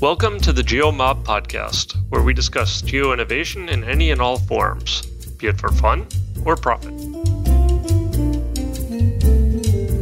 Welcome 0.00 0.38
to 0.40 0.52
the 0.52 0.62
GeoMob 0.62 1.24
podcast, 1.24 1.96
where 2.10 2.22
we 2.22 2.34
discuss 2.34 2.82
geo 2.82 3.12
innovation 3.12 3.68
in 3.68 3.84
any 3.84 4.10
and 4.10 4.20
all 4.20 4.38
forms, 4.38 5.02
be 5.38 5.46
it 5.46 5.58
for 5.58 5.70
fun 5.70 6.06
or 6.44 6.56
profit. 6.56 6.92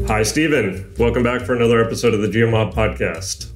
Hi, 0.09 0.23
Stephen. 0.23 0.93
Welcome 0.99 1.23
back 1.23 1.43
for 1.43 1.55
another 1.55 1.85
episode 1.85 2.15
of 2.15 2.23
the 2.23 2.29
GeoMob 2.29 2.75
podcast. 2.75 3.53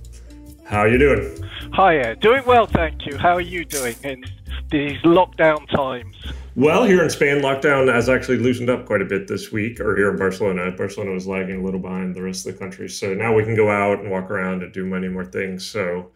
How 0.64 0.80
are 0.80 0.88
you 0.88 0.98
doing? 0.98 1.42
Hi, 1.72 1.98
Ed. 1.98 2.20
Doing 2.20 2.42
well, 2.46 2.66
thank 2.66 3.06
you. 3.06 3.16
How 3.16 3.34
are 3.34 3.40
you 3.40 3.64
doing 3.64 3.96
in 4.04 4.24
these 4.70 4.98
lockdown 5.02 5.68
times? 5.70 6.16
Well, 6.54 6.84
here 6.84 7.02
in 7.02 7.10
Spain, 7.10 7.42
lockdown 7.42 7.92
has 7.92 8.08
actually 8.08 8.38
loosened 8.38 8.70
up 8.70 8.86
quite 8.86 9.02
a 9.02 9.04
bit 9.04 9.28
this 9.28 9.52
week, 9.52 9.80
or 9.80 9.96
here 9.96 10.10
in 10.10 10.16
Barcelona. 10.16 10.70
Barcelona 10.70 11.12
was 11.12 11.26
lagging 11.26 11.60
a 11.60 11.64
little 11.64 11.80
behind 11.80 12.14
the 12.14 12.22
rest 12.22 12.46
of 12.46 12.54
the 12.54 12.58
country. 12.58 12.88
So 12.88 13.12
now 13.14 13.34
we 13.34 13.42
can 13.44 13.54
go 13.54 13.70
out 13.70 13.98
and 14.00 14.10
walk 14.10 14.30
around 14.30 14.62
and 14.62 14.72
do 14.72 14.86
many 14.86 15.08
more 15.08 15.24
things. 15.24 15.66
So 15.66 16.12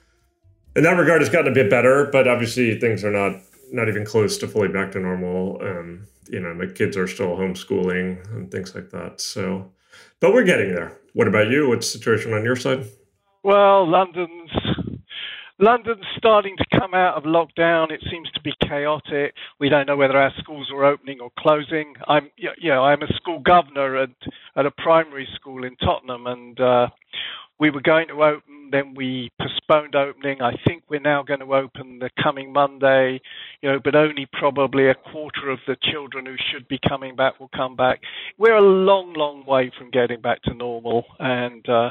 in 0.77 0.85
that 0.85 0.93
regard, 0.93 1.23
it's 1.23 1.31
gotten 1.31 1.51
a 1.51 1.55
bit 1.55 1.71
better, 1.71 2.09
but 2.13 2.29
obviously 2.29 2.79
things 2.79 3.05
are 3.05 3.11
not 3.11 3.41
not 3.73 3.89
even 3.89 4.05
close 4.05 4.37
to 4.39 4.49
fully 4.49 4.69
back 4.69 4.93
to 4.93 5.01
normal. 5.01 5.61
Um, 5.63 6.07
you 6.29 6.41
know, 6.41 6.53
my 6.55 6.67
kids 6.67 6.97
are 6.97 7.07
still 7.07 7.37
homeschooling 7.37 8.25
and 8.33 8.51
things 8.51 8.75
like 8.75 8.91
that. 8.91 9.21
So, 9.21 9.71
but 10.21 10.33
we're 10.33 10.45
getting 10.45 10.75
there. 10.75 10.99
What 11.13 11.29
about 11.29 11.51
you? 11.51 11.69
What's 11.69 11.93
the 11.93 11.99
situation 11.99 12.33
on 12.33 12.45
your 12.45 12.57
side? 12.57 12.87
Well, 13.43 13.89
London's 13.89 14.51
London's 15.59 16.05
starting 16.17 16.57
to 16.57 16.65
come 16.79 16.95
out 16.95 17.17
of 17.17 17.25
lockdown. 17.25 17.91
It 17.91 18.03
seems 18.11 18.31
to 18.33 18.41
be 18.41 18.53
chaotic. 18.63 19.35
We 19.59 19.69
don't 19.69 19.87
know 19.87 19.97
whether 19.97 20.17
our 20.17 20.33
schools 20.39 20.71
are 20.73 20.85
opening 20.85 21.21
or 21.21 21.31
closing. 21.39 21.95
I'm, 22.09 22.31
you 22.37 22.71
know, 22.71 22.85
I'm 22.85 23.03
a 23.03 23.13
school 23.15 23.41
governor 23.41 23.97
at 23.97 24.11
at 24.57 24.67
a 24.67 24.71
primary 24.71 25.29
school 25.35 25.65
in 25.65 25.77
Tottenham, 25.77 26.27
and 26.27 26.61
uh, 26.61 26.89
we 27.59 27.71
were 27.71 27.83
going 27.83 28.09
to 28.09 28.23
open, 28.23 28.60
then 28.73 28.95
we 28.95 29.31
postponed 29.41 29.95
opening. 29.95 30.43
I 30.43 30.53
think 30.67 30.85
we're 30.89 31.01
now 31.01 31.23
going 31.23 31.41
to 31.41 31.55
open 31.55 31.99
the 31.99 32.11
coming 32.23 32.53
Monday, 32.53 33.21
you 33.61 33.71
know, 33.71 33.79
but 33.83 33.95
only 33.95 34.27
probably 34.33 34.89
a 34.89 34.95
quarter 34.95 35.51
of 35.51 35.59
the 35.67 35.77
children 35.91 36.27
who 36.27 36.37
should 36.51 36.67
be 36.69 36.79
coming 36.89 37.17
back 37.17 37.39
will 37.39 37.51
come 37.55 37.77
back. 37.77 38.01
We're 38.39 38.57
a 38.57 38.61
long, 38.61 39.15
long 39.15 39.45
way 39.47 39.71
from 39.79 39.91
getting 39.91 40.21
back 40.21 40.43
to 40.43 40.55
normal, 40.55 41.05
and 41.19 41.69
uh, 41.69 41.91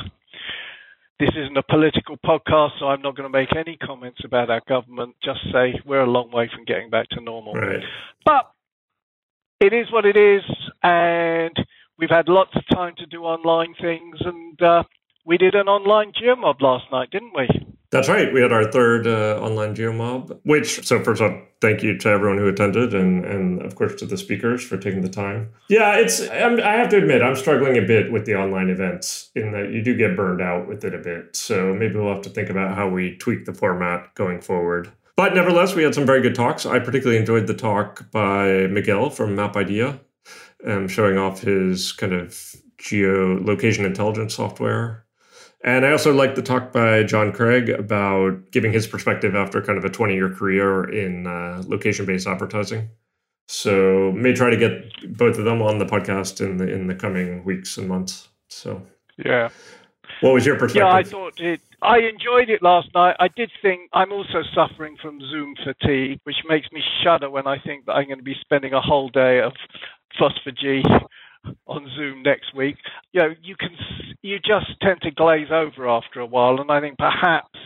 this 1.20 1.30
isn't 1.36 1.58
a 1.58 1.64
political 1.64 2.18
podcast, 2.18 2.80
so 2.80 2.88
I'm 2.88 3.02
not 3.02 3.16
going 3.16 3.30
to 3.30 3.38
make 3.38 3.56
any 3.56 3.78
comments 3.78 4.22
about 4.24 4.50
our 4.50 4.62
government. 4.68 5.16
Just 5.24 5.42
say 5.52 5.74
we're 5.86 6.02
a 6.02 6.10
long 6.10 6.32
way 6.32 6.50
from 6.54 6.66
getting 6.66 6.90
back 6.90 7.10
to 7.10 7.22
normal. 7.22 7.54
Right. 7.54 7.84
But 8.26 8.52
it 9.60 9.74
is 9.74 9.92
what 9.92 10.06
it 10.06 10.16
is, 10.16 10.44
and 10.82 11.56
we've 11.98 12.10
had 12.10 12.30
lots 12.30 12.52
of 12.56 12.64
time 12.74 12.94
to 13.00 13.06
do 13.06 13.24
online 13.24 13.76
things, 13.82 14.16
and 14.22 14.62
uh, 14.62 14.84
we 15.30 15.38
did 15.38 15.54
an 15.54 15.68
online 15.68 16.12
geomob 16.12 16.60
last 16.60 16.86
night, 16.92 17.12
didn't 17.12 17.34
we? 17.36 17.48
That's 17.92 18.10
right. 18.10 18.34
We 18.34 18.42
had 18.42 18.52
our 18.52 18.72
third 18.72 19.06
uh, 19.06 19.40
online 19.40 19.76
geomob, 19.76 20.40
which, 20.44 20.86
so 20.86 21.04
first 21.04 21.22
off, 21.22 21.34
thank 21.62 21.84
you 21.84 21.98
to 22.00 22.10
everyone 22.10 22.40
who 22.40 22.48
attended 22.48 22.96
and, 22.96 23.24
and 23.26 23.62
of 23.62 23.76
course 23.76 23.94
to 23.96 24.08
the 24.08 24.18
speakers 24.18 24.64
for 24.64 24.76
taking 24.78 25.02
the 25.02 25.10
time. 25.10 25.52
Yeah, 25.70 25.98
it's, 25.98 26.28
I'm, 26.30 26.60
i 26.60 26.74
have 26.74 26.90
to 26.90 26.98
admit, 26.98 27.22
I'm 27.22 27.36
struggling 27.36 27.78
a 27.78 27.82
bit 27.82 28.12
with 28.12 28.26
the 28.26 28.36
online 28.36 28.70
events 28.70 29.30
in 29.36 29.52
that 29.52 29.72
you 29.72 29.84
do 29.84 29.96
get 29.96 30.16
burned 30.16 30.42
out 30.42 30.68
with 30.68 30.84
it 30.84 30.96
a 30.96 31.00
bit. 31.00 31.36
So 31.36 31.76
maybe 31.76 31.96
we'll 31.96 32.14
have 32.14 32.24
to 32.24 32.30
think 32.30 32.50
about 32.50 32.76
how 32.76 32.90
we 32.90 33.16
tweak 33.18 33.46
the 33.46 33.54
format 33.54 34.14
going 34.16 34.42
forward. 34.42 34.92
But 35.16 35.36
nevertheless, 35.36 35.76
we 35.76 35.84
had 35.84 35.94
some 35.94 36.08
very 36.08 36.22
good 36.22 36.36
talks. 36.36 36.66
I 36.66 36.80
particularly 36.80 37.20
enjoyed 37.20 37.46
the 37.46 37.54
talk 37.54 38.10
by 38.12 38.66
Miguel 38.68 39.12
from 39.12 39.36
Mapidea, 39.36 40.00
um, 40.66 40.88
showing 40.88 41.20
off 41.20 41.42
his 41.42 41.92
kind 41.92 42.14
of 42.14 42.56
geo 42.80 43.44
location 43.44 43.86
intelligence 43.86 44.34
software 44.34 45.06
and 45.64 45.86
I 45.86 45.92
also 45.92 46.14
like 46.14 46.36
the 46.36 46.42
talk 46.42 46.72
by 46.72 47.04
John 47.04 47.32
Craig 47.34 47.70
about 47.70 48.52
giving 48.52 48.72
his 48.72 48.88
perspective 48.88 49.36
after 49.36 49.62
kind 49.62 49.78
of 49.78 49.86
a 49.86 49.90
20 49.90 50.14
year 50.14 50.30
career 50.30 50.90
in 50.90 51.28
uh, 51.28 51.64
location 51.68 52.06
based 52.06 52.28
advertising. 52.28 52.90
So 53.48 54.12
may 54.14 54.34
try 54.34 54.52
to 54.52 54.58
get 54.58 55.18
both 55.18 55.38
of 55.38 55.46
them 55.46 55.62
on 55.62 55.80
the 55.80 55.86
podcast 55.86 56.40
in 56.40 56.58
the 56.58 56.72
in 56.72 56.88
the 56.88 56.96
coming 56.96 57.44
weeks 57.44 57.78
and 57.78 57.90
months. 57.90 58.30
So 58.48 58.82
yeah, 59.18 59.50
what 60.22 60.34
was 60.34 60.46
your 60.46 60.56
perspective? 60.56 60.88
Yeah, 60.88 60.96
I 60.96 61.04
thought 61.04 61.40
it. 61.40 61.60
I 61.82 62.00
enjoyed 62.00 62.50
it 62.50 62.62
last 62.62 62.90
night. 62.94 63.16
I 63.20 63.28
did 63.30 63.52
think 63.62 63.90
I'm 63.94 64.12
also 64.12 64.44
suffering 64.54 64.98
from 65.02 65.20
Zoom 65.32 65.56
fatigue, 65.64 66.20
which 66.26 66.36
makes 66.48 66.72
me 66.72 66.82
shudder 67.04 67.30
when 67.30 67.48
I 67.48 67.58
think 67.58 67.86
that 67.86 67.94
I'm 67.94 68.06
going 68.06 68.20
to 68.20 68.24
be 68.24 68.36
spending 68.42 68.74
a 68.74 68.82
whole 68.82 69.10
day 69.10 69.40
of 69.40 69.54
FOSS4G 70.20 70.84
on 71.68 71.90
Zoom 71.96 72.24
next 72.24 72.56
week, 72.56 72.76
you 73.12 73.22
know, 73.22 73.30
you 73.42 73.56
can 73.56 73.70
you 74.22 74.38
just 74.40 74.80
tend 74.82 75.02
to 75.02 75.12
glaze 75.12 75.52
over 75.52 75.88
after 75.88 76.20
a 76.20 76.26
while, 76.26 76.60
and 76.60 76.72
I 76.72 76.82
think 76.82 76.98
perhaps 76.98 77.58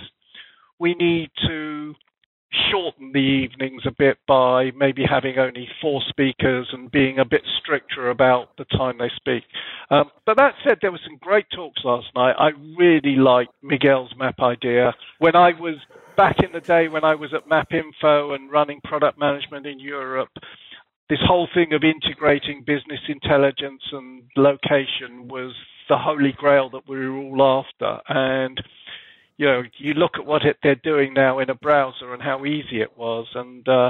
we 0.79 0.93
need 0.95 1.29
to 1.47 1.95
shorten 2.71 3.11
the 3.13 3.19
evenings 3.19 3.81
a 3.87 3.91
bit 3.97 4.17
by 4.27 4.69
maybe 4.75 5.03
having 5.09 5.39
only 5.39 5.67
four 5.81 6.01
speakers 6.07 6.67
and 6.71 6.91
being 6.91 7.17
a 7.17 7.25
bit 7.25 7.41
stricter 7.59 8.11
about 8.11 8.55
the 8.57 8.65
time 8.65 8.97
they 8.99 9.09
speak. 9.15 9.43
Um, 9.89 10.11
but 10.25 10.37
that 10.37 10.53
said, 10.63 10.77
there 10.81 10.91
were 10.91 10.99
some 11.03 11.17
great 11.19 11.45
talks 11.55 11.81
last 11.83 12.07
night. 12.15 12.35
I 12.37 12.49
really 12.77 13.15
liked 13.15 13.53
Miguel's 13.63 14.13
Mapidea. 14.13 14.93
When 15.17 15.35
I 15.35 15.59
was 15.59 15.77
back 16.15 16.37
in 16.43 16.51
the 16.51 16.61
day 16.61 16.87
when 16.87 17.03
I 17.03 17.15
was 17.15 17.33
at 17.33 17.49
MapInfo 17.49 18.35
and 18.35 18.51
running 18.51 18.79
product 18.83 19.19
management 19.19 19.65
in 19.65 19.79
Europe, 19.79 20.29
this 21.09 21.19
whole 21.25 21.47
thing 21.53 21.73
of 21.73 21.83
integrating 21.83 22.63
business 22.65 23.01
intelligence 23.07 23.81
and 23.91 24.23
location 24.37 25.27
was 25.27 25.53
the 25.89 25.97
holy 25.97 26.33
grail 26.37 26.69
that 26.69 26.87
we 26.87 26.97
were 26.97 27.17
all 27.17 27.63
after. 27.65 27.99
And 28.07 28.61
you 29.37 29.45
know, 29.45 29.63
you 29.77 29.93
look 29.93 30.11
at 30.15 30.25
what 30.25 30.43
it, 30.43 30.57
they're 30.63 30.75
doing 30.75 31.13
now 31.13 31.39
in 31.39 31.49
a 31.49 31.55
browser 31.55 32.13
and 32.13 32.21
how 32.21 32.45
easy 32.45 32.81
it 32.81 32.97
was, 32.97 33.27
and 33.33 33.67
uh, 33.67 33.89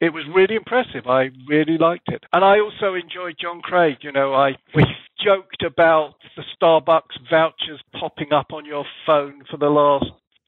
it 0.00 0.12
was 0.12 0.24
really 0.34 0.54
impressive. 0.54 1.06
I 1.06 1.30
really 1.48 1.78
liked 1.78 2.08
it, 2.08 2.22
and 2.32 2.44
I 2.44 2.60
also 2.60 2.94
enjoyed 2.94 3.36
John 3.40 3.60
Craig. 3.62 3.98
You 4.02 4.12
know, 4.12 4.34
I 4.34 4.50
we 4.74 4.84
joked 5.24 5.62
about 5.62 6.14
the 6.36 6.42
Starbucks 6.60 7.30
vouchers 7.30 7.80
popping 7.98 8.32
up 8.32 8.52
on 8.52 8.66
your 8.66 8.84
phone 9.06 9.42
for 9.50 9.56
the 9.56 9.66
last 9.66 10.06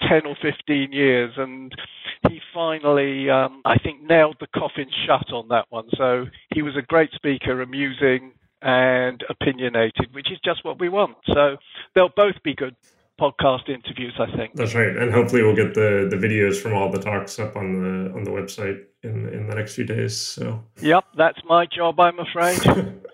10 0.09 0.27
or 0.27 0.37
15 0.41 0.93
years. 0.93 1.33
And 1.37 1.75
he 2.29 2.41
finally, 2.53 3.31
um, 3.31 3.63
I 3.65 3.79
think, 3.79 4.03
nailed 4.03 4.37
the 4.41 4.47
coffin 4.47 4.87
shut 5.07 5.33
on 5.33 5.49
that 5.49 5.67
one. 5.71 5.89
So 5.97 6.27
he 6.55 6.63
was 6.63 6.77
a 6.77 6.83
great 6.83 7.11
speaker, 7.13 7.61
amusing 7.63 8.33
and 8.63 9.23
opinionated, 9.29 10.13
which 10.13 10.33
is 10.33 10.39
just 10.45 10.65
what 10.65 10.81
we 10.81 10.89
want. 10.89 11.17
So 11.27 11.57
they'll 11.95 12.13
both 12.17 12.43
be 12.43 12.55
good 12.55 12.75
podcast 13.21 13.69
interviews, 13.69 14.15
I 14.19 14.35
think. 14.37 14.55
That's 14.55 14.75
right, 14.75 14.97
and 14.97 15.13
hopefully 15.13 15.43
we'll 15.43 15.55
get 15.55 15.75
the 15.75 16.09
the 16.11 16.17
videos 16.17 16.57
from 16.61 16.75
all 16.75 16.91
the 16.91 16.99
talks 16.99 17.39
up 17.39 17.57
on 17.57 17.83
the 17.83 18.13
on 18.15 18.25
the 18.25 18.31
website 18.31 18.83
in 19.03 19.29
in 19.29 19.47
the 19.49 19.55
next 19.55 19.75
few 19.75 19.85
days. 19.85 20.17
So. 20.17 20.65
Yep, 20.81 21.05
that's 21.17 21.39
my 21.45 21.67
job, 21.67 22.01
I'm 22.01 22.19
afraid. 22.19 22.61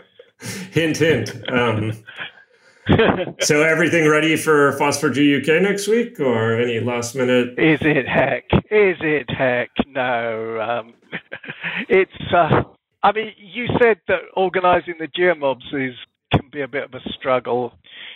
hint, 0.72 0.96
hint. 0.96 1.50
Um, 1.50 1.92
so 3.40 3.62
everything 3.62 4.08
ready 4.08 4.36
for 4.36 4.72
FOSS4G 4.72 5.40
UK 5.40 5.62
next 5.62 5.86
week, 5.86 6.18
or 6.18 6.60
any 6.60 6.80
last 6.80 7.14
minute? 7.14 7.58
Is 7.58 7.80
it 7.82 8.08
heck? 8.08 8.44
Is 8.70 8.96
it 9.00 9.30
heck? 9.30 9.70
No. 9.86 10.60
Um, 10.60 10.94
it's. 11.88 12.12
Uh, 12.34 12.62
I 13.02 13.12
mean, 13.12 13.32
you 13.38 13.66
said 13.80 14.00
that 14.08 14.20
organising 14.36 14.94
the 14.98 15.08
geomobs 15.08 15.72
is 15.72 15.94
can 16.32 16.48
be 16.52 16.62
a 16.62 16.68
bit 16.68 16.84
of 16.84 16.94
a 16.94 17.00
struggle. 17.18 17.72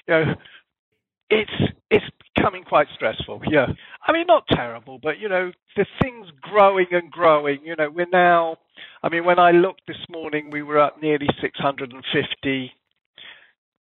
You 0.07 0.15
know, 0.15 0.35
it's 1.31 1.73
it's 1.91 2.05
becoming 2.35 2.65
quite 2.65 2.89
stressful. 2.95 3.43
Yeah, 3.51 3.67
I 4.07 4.13
mean, 4.13 4.27
not 4.27 4.45
terrible, 4.49 4.99
but 5.03 5.19
you 5.19 5.29
know, 5.29 5.53
the 5.77 5.87
thing's 6.03 6.29
growing 6.41 6.87
and 6.91 7.11
growing. 7.11 7.61
You 7.65 7.77
know, 7.77 7.91
we're 7.91 8.07
now. 8.13 8.57
I 9.03 9.09
mean, 9.09 9.25
when 9.25 9.39
I 9.39 9.51
looked 9.51 9.83
this 9.87 10.05
morning, 10.09 10.51
we 10.51 10.63
were 10.63 10.81
at 10.83 11.01
nearly 11.03 11.29
650 11.41 12.73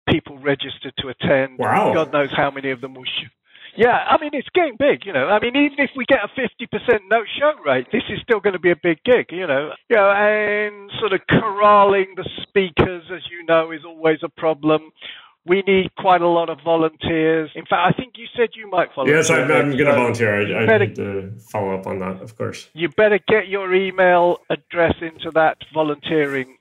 people 0.09 0.37
registered 0.39 0.93
to 0.97 1.09
attend. 1.09 1.57
Wow. 1.57 1.93
God 1.93 2.11
knows 2.11 2.29
how 2.35 2.51
many 2.51 2.71
of 2.71 2.81
them 2.81 2.93
will 2.93 3.05
show. 3.05 3.27
Yeah, 3.75 3.97
I 4.07 4.21
mean, 4.21 4.31
it's 4.33 4.47
getting 4.53 4.75
big, 4.77 5.05
you 5.05 5.13
know. 5.13 5.29
I 5.29 5.39
mean, 5.39 5.55
even 5.55 5.79
if 5.79 5.89
we 5.95 6.05
get 6.05 6.19
a 6.23 6.27
50% 6.39 6.99
no 7.09 7.23
show 7.39 7.53
rate, 7.65 7.87
this 7.91 8.03
is 8.09 8.19
still 8.21 8.39
going 8.39 8.53
to 8.53 8.59
be 8.59 8.69
a 8.69 8.75
big 8.75 9.03
gig, 9.03 9.27
you 9.31 9.47
know. 9.47 9.71
You 9.89 9.95
know, 9.95 10.11
and 10.11 10.91
sort 10.99 11.13
of 11.13 11.21
corralling 11.27 12.13
the 12.15 12.27
speakers, 12.43 13.03
as 13.11 13.21
you 13.31 13.43
know, 13.45 13.71
is 13.71 13.83
always 13.83 14.19
a 14.21 14.29
problem. 14.29 14.91
We 15.45 15.61
need 15.63 15.93
quite 15.97 16.21
a 16.21 16.27
lot 16.27 16.49
of 16.49 16.59
volunteers. 16.63 17.49
In 17.55 17.63
fact, 17.63 17.73
I 17.73 17.91
think 17.97 18.13
you 18.15 18.27
said 18.37 18.49
you 18.53 18.69
might 18.69 18.89
volunteer. 18.95 19.17
Yes, 19.17 19.29
I'm, 19.29 19.51
I'm 19.51 19.71
going 19.71 19.85
to 19.85 19.93
volunteer. 19.93 20.35
I, 20.35 20.63
I 20.63 20.65
better, 20.67 20.87
need 20.87 20.95
to 20.95 21.33
follow 21.51 21.75
up 21.75 21.87
on 21.87 21.99
that, 21.99 22.21
of 22.21 22.37
course. 22.37 22.69
You 22.73 22.89
better 22.89 23.19
get 23.27 23.47
your 23.47 23.73
email 23.73 24.37
address 24.49 24.93
into 25.01 25.31
that 25.31 25.57
volunteering 25.73 26.57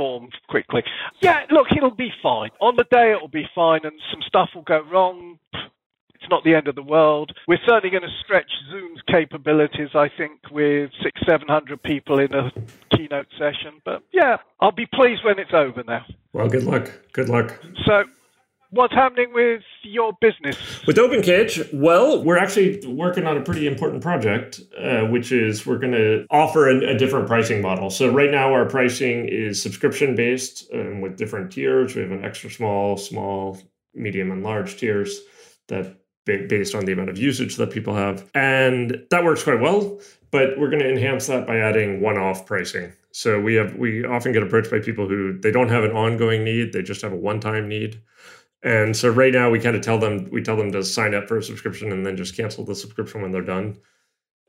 form 0.00 0.30
quickly. 0.48 0.82
Yeah, 1.20 1.40
look, 1.50 1.66
it'll 1.76 1.90
be 1.94 2.10
fine. 2.22 2.48
On 2.58 2.74
the 2.74 2.86
day, 2.90 3.12
it'll 3.14 3.28
be 3.28 3.46
fine, 3.54 3.80
and 3.84 3.92
some 4.10 4.22
stuff 4.26 4.48
will 4.54 4.62
go 4.62 4.80
wrong. 4.90 5.38
It's 5.52 6.30
not 6.30 6.42
the 6.42 6.54
end 6.54 6.68
of 6.68 6.74
the 6.74 6.82
world. 6.82 7.32
We're 7.46 7.64
certainly 7.66 7.90
going 7.90 8.02
to 8.02 8.16
stretch 8.24 8.50
Zoom's 8.70 9.00
capabilities, 9.06 9.90
I 9.94 10.08
think, 10.16 10.40
with 10.50 10.90
six, 11.02 11.20
seven 11.28 11.48
hundred 11.48 11.82
people 11.82 12.18
in 12.18 12.32
a 12.32 12.50
keynote 12.96 13.28
session. 13.38 13.80
But 13.84 14.02
yeah, 14.12 14.36
I'll 14.60 14.72
be 14.72 14.86
pleased 14.86 15.22
when 15.22 15.38
it's 15.38 15.52
over 15.52 15.82
now. 15.86 16.06
Well, 16.32 16.48
good 16.48 16.64
luck. 16.64 16.90
Good 17.12 17.28
luck. 17.28 17.58
So, 17.86 18.04
what's 18.70 18.94
happening 18.94 19.32
with 19.32 19.62
your 19.82 20.12
business? 20.20 20.56
With 20.86 20.96
OpenCage, 20.96 21.72
well, 21.72 22.22
we're 22.22 22.38
actually 22.38 22.80
working 22.86 23.26
on 23.26 23.36
a 23.36 23.42
pretty 23.42 23.66
important 23.66 24.02
project, 24.02 24.60
uh, 24.78 25.02
which 25.02 25.32
is 25.32 25.66
we're 25.66 25.78
going 25.78 25.92
to 25.92 26.26
offer 26.30 26.68
a, 26.68 26.94
a, 26.94 26.98
different 26.98 27.26
pricing 27.26 27.60
model. 27.60 27.90
So 27.90 28.10
right 28.10 28.30
now, 28.30 28.52
our 28.52 28.66
pricing 28.66 29.28
is 29.28 29.62
subscription 29.62 30.14
based 30.14 30.70
um, 30.72 31.00
with 31.00 31.16
different 31.16 31.52
tiers. 31.52 31.94
We 31.94 32.02
have 32.02 32.10
an 32.10 32.24
extra 32.24 32.50
small, 32.50 32.96
small, 32.96 33.58
medium, 33.94 34.30
and 34.30 34.42
large 34.42 34.76
tiers 34.76 35.20
that 35.68 35.96
based 36.24 36.74
on 36.74 36.84
the 36.84 36.92
amount 36.92 37.10
of 37.10 37.18
usage 37.18 37.56
that 37.56 37.70
people 37.70 37.94
have. 37.94 38.30
And 38.34 39.02
that 39.10 39.24
works 39.24 39.42
quite 39.42 39.60
well, 39.60 39.98
but 40.30 40.58
we're 40.58 40.70
going 40.70 40.82
to 40.82 40.88
enhance 40.88 41.26
that 41.26 41.46
by 41.46 41.56
adding 41.56 42.00
one-off 42.00 42.46
pricing. 42.46 42.92
So 43.12 43.40
we 43.40 43.54
have 43.54 43.74
we 43.74 44.04
often 44.04 44.32
get 44.32 44.42
approached 44.42 44.70
by 44.70 44.78
people 44.78 45.08
who 45.08 45.36
they 45.38 45.50
don't 45.50 45.70
have 45.70 45.82
an 45.82 45.90
ongoing 45.90 46.44
need, 46.44 46.72
they 46.72 46.82
just 46.82 47.02
have 47.02 47.12
a 47.12 47.16
one-time 47.16 47.68
need. 47.68 48.00
And 48.62 48.96
so 48.96 49.08
right 49.08 49.32
now 49.32 49.50
we 49.50 49.58
kind 49.58 49.76
of 49.76 49.82
tell 49.82 49.98
them 49.98 50.28
we 50.30 50.42
tell 50.42 50.56
them 50.56 50.72
to 50.72 50.82
sign 50.82 51.14
up 51.14 51.28
for 51.28 51.38
a 51.38 51.42
subscription 51.42 51.92
and 51.92 52.04
then 52.04 52.16
just 52.16 52.36
cancel 52.36 52.64
the 52.64 52.74
subscription 52.74 53.22
when 53.22 53.32
they're 53.32 53.42
done. 53.42 53.78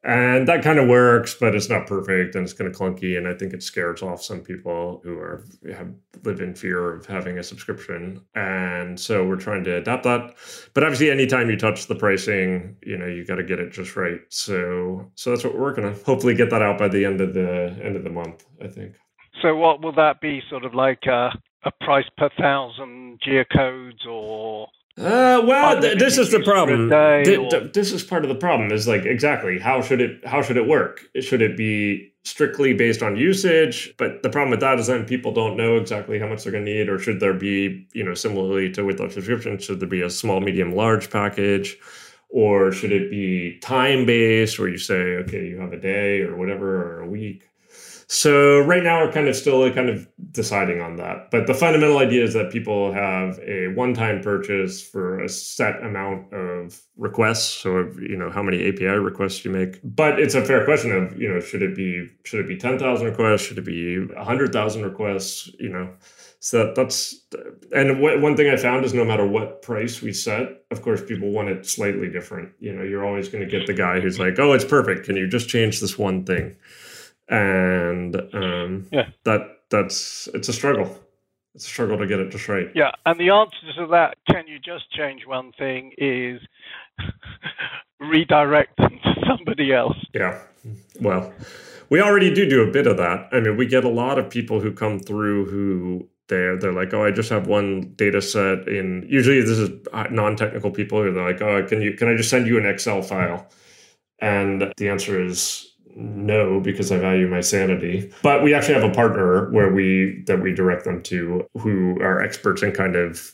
And 0.04 0.48
that 0.48 0.64
kind 0.64 0.80
of 0.80 0.90
works 0.90 1.36
but 1.40 1.54
it's 1.54 1.70
not 1.70 1.86
perfect 1.86 2.34
and 2.36 2.44
it's 2.44 2.54
kind 2.54 2.68
of 2.68 2.76
clunky 2.76 3.20
and 3.20 3.28
i 3.28 3.36
think 3.36 3.54
it 3.54 3.62
scares 3.62 4.02
off 4.02 4.24
some 4.24 4.40
people 4.40 5.00
who 5.04 5.16
are 5.20 5.46
have 5.76 5.94
live 6.24 6.42
in 6.42 6.56
fear 6.56 6.92
of 6.92 7.06
having 7.06 7.38
a 7.38 7.44
subscription. 7.44 8.20
And 8.34 9.00
so 9.00 9.28
we're 9.28 9.36
trying 9.36 9.64
to 9.66 9.78
adapt 9.78 10.04
that. 10.06 10.36
But 10.74 10.84
obviously 10.84 11.12
anytime 11.12 11.52
you 11.52 11.56
touch 11.56 11.86
the 11.86 11.96
pricing 11.96 12.76
you 12.84 12.98
know 12.98 13.06
you 13.06 13.24
got 13.26 13.36
to 13.36 13.44
get 13.44 13.60
it 13.60 13.72
just 13.72 13.96
right. 13.96 14.22
So 14.30 15.12
so 15.16 15.30
that's 15.30 15.44
what 15.44 15.54
we're 15.54 15.62
working 15.62 15.86
on. 15.86 15.96
Hopefully 16.04 16.34
get 16.34 16.50
that 16.50 16.64
out 16.64 16.80
by 16.80 16.88
the 16.88 17.06
end 17.06 17.22
of 17.22 17.36
the 17.36 17.80
end 17.82 17.96
of 17.96 18.04
the 18.04 18.10
month 18.10 18.44
i 18.62 18.68
think. 18.68 18.96
So 19.42 19.56
what 19.56 19.82
will 19.82 19.94
that 19.94 20.20
be 20.20 20.42
sort 20.50 20.66
of 20.66 20.74
like 20.74 21.04
a, 21.06 21.30
a 21.64 21.72
price 21.84 22.10
per 22.18 22.30
thousand 22.40 23.20
geocodes 23.22 24.06
or 24.08 24.70
uh, 24.98 25.42
well, 25.48 25.82
th- 25.82 25.98
this 25.98 26.18
is 26.18 26.32
the 26.32 26.42
problem. 26.42 26.90
this 26.90 27.94
is 27.94 28.04
part 28.04 28.24
of 28.24 28.30
the 28.30 28.36
problem. 28.36 28.72
Is 28.72 28.88
like 28.88 29.06
exactly 29.06 29.58
how 29.58 29.82
should 29.82 30.02
it 30.02 30.26
how 30.28 30.42
should 30.42 30.58
it 30.58 30.68
work? 30.68 31.08
Should 31.22 31.42
it 31.42 31.56
be 31.56 32.12
strictly 32.24 32.74
based 32.74 33.02
on 33.02 33.16
usage? 33.16 33.94
But 33.98 34.22
the 34.22 34.30
problem 34.30 34.52
with 34.52 34.60
that 34.60 34.80
is 34.80 34.88
then 34.88 35.06
people 35.06 35.32
don't 35.34 35.56
know 35.56 35.78
exactly 35.78 36.20
how 36.20 36.28
much 36.28 36.44
they're 36.44 36.52
going 36.52 36.66
to 36.66 36.72
need, 36.72 36.90
or 36.90 37.00
should 37.00 37.22
there 37.22 37.34
be 37.34 37.88
you 37.94 38.04
know 38.04 38.14
similarly 38.14 38.70
to 38.72 38.84
with 38.84 39.00
our 39.00 39.10
subscription, 39.10 39.58
should 39.60 39.80
there 39.80 39.88
be 39.88 40.02
a 40.02 40.10
small, 40.10 40.42
medium, 40.42 40.74
large 40.74 41.10
package? 41.10 41.78
Or 42.34 42.72
should 42.72 42.94
it 42.94 43.12
be 43.12 43.60
time 43.60 44.06
based 44.06 44.58
where 44.58 44.70
you 44.70 44.78
say, 44.78 45.16
okay, 45.18 45.48
you 45.48 45.60
have 45.60 45.74
a 45.74 45.80
day 45.80 46.22
or 46.22 46.38
whatever, 46.38 46.82
or 46.82 47.00
a 47.02 47.08
week? 47.08 47.51
So 48.14 48.60
right 48.60 48.84
now 48.84 49.06
we're 49.06 49.12
kind 49.14 49.30
of 49.30 49.38
still 49.38 49.72
kind 49.72 49.88
of 49.88 50.06
deciding 50.34 50.82
on 50.82 50.98
that. 50.98 51.32
But 51.32 51.48
the 51.48 51.54
fundamental 51.54 51.98
idea 51.98 52.26
is 52.26 52.34
that 52.34 52.52
people 52.52 52.92
have 52.92 53.40
a 53.40 53.70
one-time 53.70 54.20
purchase 54.20 54.86
for 54.86 55.24
a 55.24 55.30
set 55.30 55.82
amount 55.82 56.34
of 56.34 56.82
requests. 56.98 57.48
So 57.48 57.90
you 58.02 58.18
know 58.18 58.30
how 58.30 58.44
many 58.44 58.68
API 58.68 59.00
requests 59.00 59.46
you 59.46 59.52
make. 59.52 59.80
But 59.86 60.20
it's 60.20 60.36
a 60.36 60.44
fair 60.44 60.66
question 60.66 60.92
of 60.92 61.18
you 61.18 61.30
know 61.30 61.40
should 61.40 61.62
it 61.62 61.74
be 61.74 62.10
should 62.26 62.42
it 62.42 62.50
be 62.50 62.58
ten 62.58 62.78
thousand 62.78 63.08
requests? 63.08 63.44
Should 63.44 63.60
it 63.60 63.66
be 63.66 64.06
hundred 64.18 64.52
thousand 64.52 64.84
requests? 64.84 65.50
You 65.58 65.70
know. 65.70 65.94
So 66.42 66.66
that, 66.66 66.76
that's 66.76 67.16
and 67.74 68.02
one 68.02 68.36
thing 68.36 68.50
I 68.50 68.58
found 68.58 68.84
is 68.84 68.94
no 68.94 69.06
matter 69.06 69.26
what 69.26 69.62
price 69.62 70.02
we 70.02 70.12
set, 70.12 70.66
of 70.70 70.82
course 70.82 71.02
people 71.02 71.32
want 71.32 71.48
it 71.48 71.66
slightly 71.66 72.10
different. 72.10 72.52
You 72.60 72.74
know, 72.74 72.84
you're 72.84 73.06
always 73.06 73.30
going 73.30 73.48
to 73.48 73.50
get 73.50 73.68
the 73.68 73.74
guy 73.74 74.02
who's 74.02 74.20
like, 74.20 74.38
"Oh, 74.38 74.52
it's 74.52 74.66
perfect. 74.66 75.06
Can 75.06 75.16
you 75.16 75.30
just 75.30 75.48
change 75.48 75.80
this 75.80 75.98
one 75.98 76.26
thing?" 76.26 76.58
And 77.32 78.16
um, 78.34 78.88
yeah, 78.92 79.08
that 79.24 79.42
that's 79.70 80.28
it's 80.34 80.50
a 80.50 80.54
struggle. 80.54 81.00
It's 81.56 81.66
a 81.66 81.70
struggle 81.70 81.98
to 81.98 82.06
get 82.06 82.20
it 82.20 82.30
just 82.30 82.48
right. 82.48 82.68
Yeah, 82.76 82.92
and 83.06 83.20
the 83.20 83.30
answer 83.30 83.58
to 83.78 83.88
that, 83.88 84.18
can 84.30 84.48
you 84.48 84.60
just 84.60 84.92
change 84.92 85.26
one 85.26 85.52
thing, 85.58 85.94
is 85.98 86.42
redirect 88.00 88.78
them 88.78 89.00
to 89.04 89.14
somebody 89.28 89.74
else. 89.74 89.98
Yeah, 90.14 90.40
well, 91.00 91.34
we 91.90 92.02
already 92.02 92.34
do 92.34 92.48
do 92.48 92.62
a 92.68 92.72
bit 92.72 92.86
of 92.86 92.98
that. 92.98 93.30
I 93.32 93.40
mean, 93.40 93.58
we 93.58 93.66
get 93.66 93.86
a 93.86 93.90
lot 93.90 94.20
of 94.20 94.30
people 94.30 94.60
who 94.60 94.72
come 94.74 95.00
through 95.00 95.46
who 95.46 96.10
they're 96.28 96.60
they're 96.60 96.74
like, 96.74 96.94
oh, 96.94 97.06
I 97.06 97.12
just 97.12 97.30
have 97.30 97.48
one 97.48 97.94
data 97.96 98.22
set 98.22 98.68
in. 98.68 99.06
Usually, 99.08 99.42
this 99.42 99.58
is 99.58 99.70
uh, 99.94 100.08
non-technical 100.12 100.72
people 100.72 101.02
who 101.02 101.18
are 101.18 101.32
like, 101.32 101.42
oh, 101.42 101.66
can 101.66 101.82
you 101.82 101.94
can 101.94 102.10
I 102.10 102.16
just 102.16 102.30
send 102.30 102.46
you 102.46 102.58
an 102.58 102.66
Excel 102.66 103.02
file? 103.02 103.48
And 104.20 104.72
the 104.78 104.90
answer 104.90 105.24
is 105.24 105.71
no 105.96 106.60
because 106.60 106.92
i 106.92 106.98
value 106.98 107.28
my 107.28 107.42
sanity. 107.42 108.12
But 108.24 108.44
we 108.44 108.54
actually 108.54 108.76
have 108.76 108.90
a 108.90 108.94
partner 108.94 109.50
where 109.52 109.72
we 109.72 110.24
that 110.28 110.42
we 110.42 110.54
direct 110.54 110.86
them 110.86 111.02
to 111.04 111.48
who 111.58 112.00
are 112.02 112.22
experts 112.22 112.64
in 112.64 112.72
kind 112.72 112.96
of 112.96 113.34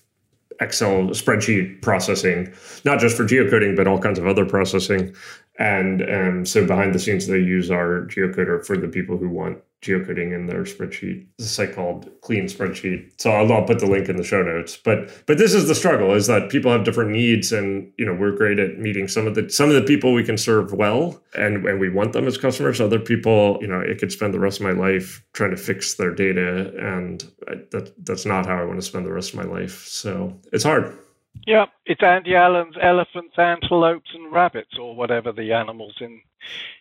excel 0.59 1.09
spreadsheet 1.09 1.81
processing 1.83 2.51
not 2.83 2.99
just 2.99 3.15
for 3.15 3.23
geocoding 3.23 3.75
but 3.75 3.85
all 3.85 3.99
kinds 3.99 4.17
of 4.17 4.25
other 4.25 4.43
processing 4.43 5.13
and 5.57 6.01
um, 6.09 6.45
so 6.45 6.65
behind 6.65 6.93
the 6.93 6.99
scenes 6.99 7.27
they 7.27 7.37
use 7.37 7.71
our 7.71 8.05
geocoder 8.05 8.65
for 8.65 8.77
the 8.77 8.87
people 8.87 9.17
who 9.17 9.29
want 9.29 9.59
geocoding 9.81 10.33
in 10.33 10.47
their 10.47 10.63
spreadsheet. 10.63 11.27
It's 11.37 11.47
a 11.47 11.49
site 11.49 11.75
called 11.75 12.09
Clean 12.21 12.45
Spreadsheet. 12.45 13.21
So 13.21 13.31
I'll, 13.31 13.51
I'll, 13.51 13.63
put 13.63 13.79
the 13.79 13.85
link 13.85 14.09
in 14.09 14.15
the 14.15 14.23
show 14.23 14.41
notes. 14.41 14.75
But 14.75 15.23
but 15.27 15.37
this 15.37 15.53
is 15.53 15.67
the 15.67 15.75
struggle: 15.75 16.13
is 16.13 16.27
that 16.27 16.49
people 16.49 16.71
have 16.71 16.83
different 16.83 17.11
needs, 17.11 17.51
and 17.51 17.91
you 17.97 18.05
know 18.05 18.13
we're 18.13 18.35
great 18.35 18.59
at 18.59 18.79
meeting 18.79 19.07
some 19.07 19.27
of 19.27 19.35
the 19.35 19.49
some 19.49 19.69
of 19.69 19.75
the 19.75 19.83
people 19.83 20.13
we 20.13 20.23
can 20.23 20.37
serve 20.37 20.73
well, 20.73 21.21
and 21.35 21.65
and 21.65 21.79
we 21.79 21.89
want 21.89 22.13
them 22.13 22.27
as 22.27 22.37
customers. 22.37 22.81
Other 22.81 22.99
people, 22.99 23.59
you 23.61 23.67
know, 23.67 23.79
it 23.79 23.99
could 23.99 24.11
spend 24.11 24.33
the 24.33 24.39
rest 24.39 24.59
of 24.59 24.65
my 24.65 24.71
life 24.71 25.23
trying 25.33 25.51
to 25.51 25.57
fix 25.57 25.95
their 25.95 26.13
data, 26.13 26.73
and 26.77 27.23
that 27.71 27.93
that's 28.03 28.25
not 28.25 28.45
how 28.45 28.57
I 28.57 28.63
want 28.63 28.79
to 28.79 28.85
spend 28.85 29.05
the 29.05 29.13
rest 29.13 29.33
of 29.33 29.39
my 29.39 29.45
life. 29.45 29.85
So 29.87 30.39
it's 30.51 30.63
hard. 30.63 30.97
Yeah, 31.45 31.65
it's 31.85 32.03
Andy 32.03 32.35
Allen's 32.35 32.75
elephants, 32.81 33.35
antelopes, 33.37 34.09
and 34.13 34.31
rabbits, 34.31 34.77
or 34.79 34.95
whatever 34.95 35.31
the 35.31 35.53
animals 35.53 35.95
in 36.01 36.21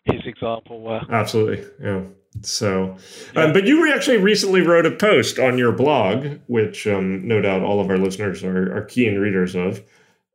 his 0.04 0.22
example 0.24 0.80
were. 0.80 1.02
Absolutely, 1.10 1.64
yeah. 1.82 2.02
So, 2.42 2.96
yeah. 3.34 3.44
Um, 3.44 3.52
but 3.52 3.66
you 3.66 3.92
actually 3.92 4.18
recently 4.18 4.60
wrote 4.60 4.86
a 4.86 4.90
post 4.90 5.38
on 5.38 5.58
your 5.58 5.72
blog, 5.72 6.38
which 6.48 6.86
um, 6.86 7.26
no 7.26 7.40
doubt 7.40 7.62
all 7.62 7.80
of 7.80 7.88
our 7.88 7.98
listeners 7.98 8.44
are, 8.44 8.76
are 8.76 8.84
keen 8.84 9.18
readers 9.18 9.54
of, 9.54 9.82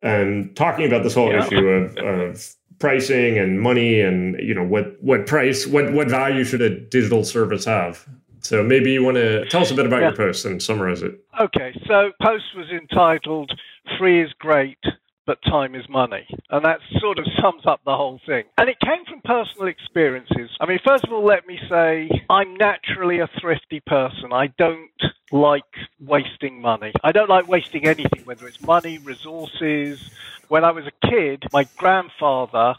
and 0.02 0.56
talking 0.56 0.86
about 0.86 1.04
this 1.04 1.14
whole 1.14 1.32
yeah. 1.32 1.46
issue 1.46 1.68
of, 1.68 1.98
of 1.98 2.56
pricing 2.82 3.38
and 3.38 3.62
money 3.62 4.02
and 4.02 4.38
you 4.40 4.56
know 4.56 4.64
what 4.64 4.98
what 5.02 5.28
price 5.28 5.68
what 5.68 5.94
what 5.94 6.10
value 6.10 6.44
should 6.44 6.62
a 6.62 6.80
digital 6.80 7.24
service 7.24 7.64
have 7.64 8.10
so 8.40 8.64
maybe 8.64 8.92
you 8.92 9.04
want 9.04 9.16
to 9.16 9.48
tell 9.50 9.62
us 9.62 9.70
a 9.70 9.76
bit 9.76 9.86
about 9.86 10.02
yeah. 10.02 10.08
your 10.08 10.16
post 10.16 10.44
and 10.46 10.64
summarize 10.64 11.04
it 11.04 11.14
okay 11.40 11.80
so 11.88 12.12
post 12.24 12.44
was 12.58 12.68
entitled 12.72 13.52
free 13.98 14.24
is 14.24 14.32
great 14.40 14.78
but 15.26 15.42
time 15.44 15.76
is 15.76 15.88
money. 15.88 16.28
And 16.50 16.66
that 16.66 16.80
sort 17.00 17.20
of 17.20 17.26
sums 17.42 17.66
up 17.66 17.82
the 17.86 17.96
whole 17.96 18.20
thing. 18.26 18.44
And 18.58 18.70
it 18.70 18.78
came 18.80 19.06
from 19.06 19.22
personal 19.24 19.68
experiences. 19.68 20.50
I 20.60 20.66
mean, 20.66 20.80
first 20.86 21.06
of 21.06 21.14
all, 21.14 21.24
let 21.24 21.48
me 21.48 21.60
say 21.70 22.10
I'm 22.30 22.56
naturally 22.56 23.20
a 23.20 23.30
thrifty 23.40 23.80
person. 23.82 24.34
I 24.34 24.48
don't 24.58 24.90
like 25.32 25.64
wasting 26.00 26.62
money. 26.62 26.92
I 27.04 27.12
don't 27.12 27.30
like 27.30 27.48
wasting 27.48 27.86
anything, 27.86 28.26
whether 28.26 28.48
it's 28.48 28.62
money, 28.62 28.98
resources. 28.98 30.02
When 30.50 30.66
I 30.66 30.72
was 30.72 30.86
a 30.86 31.08
kid, 31.08 31.46
my 31.54 31.66
grandfather 31.78 32.76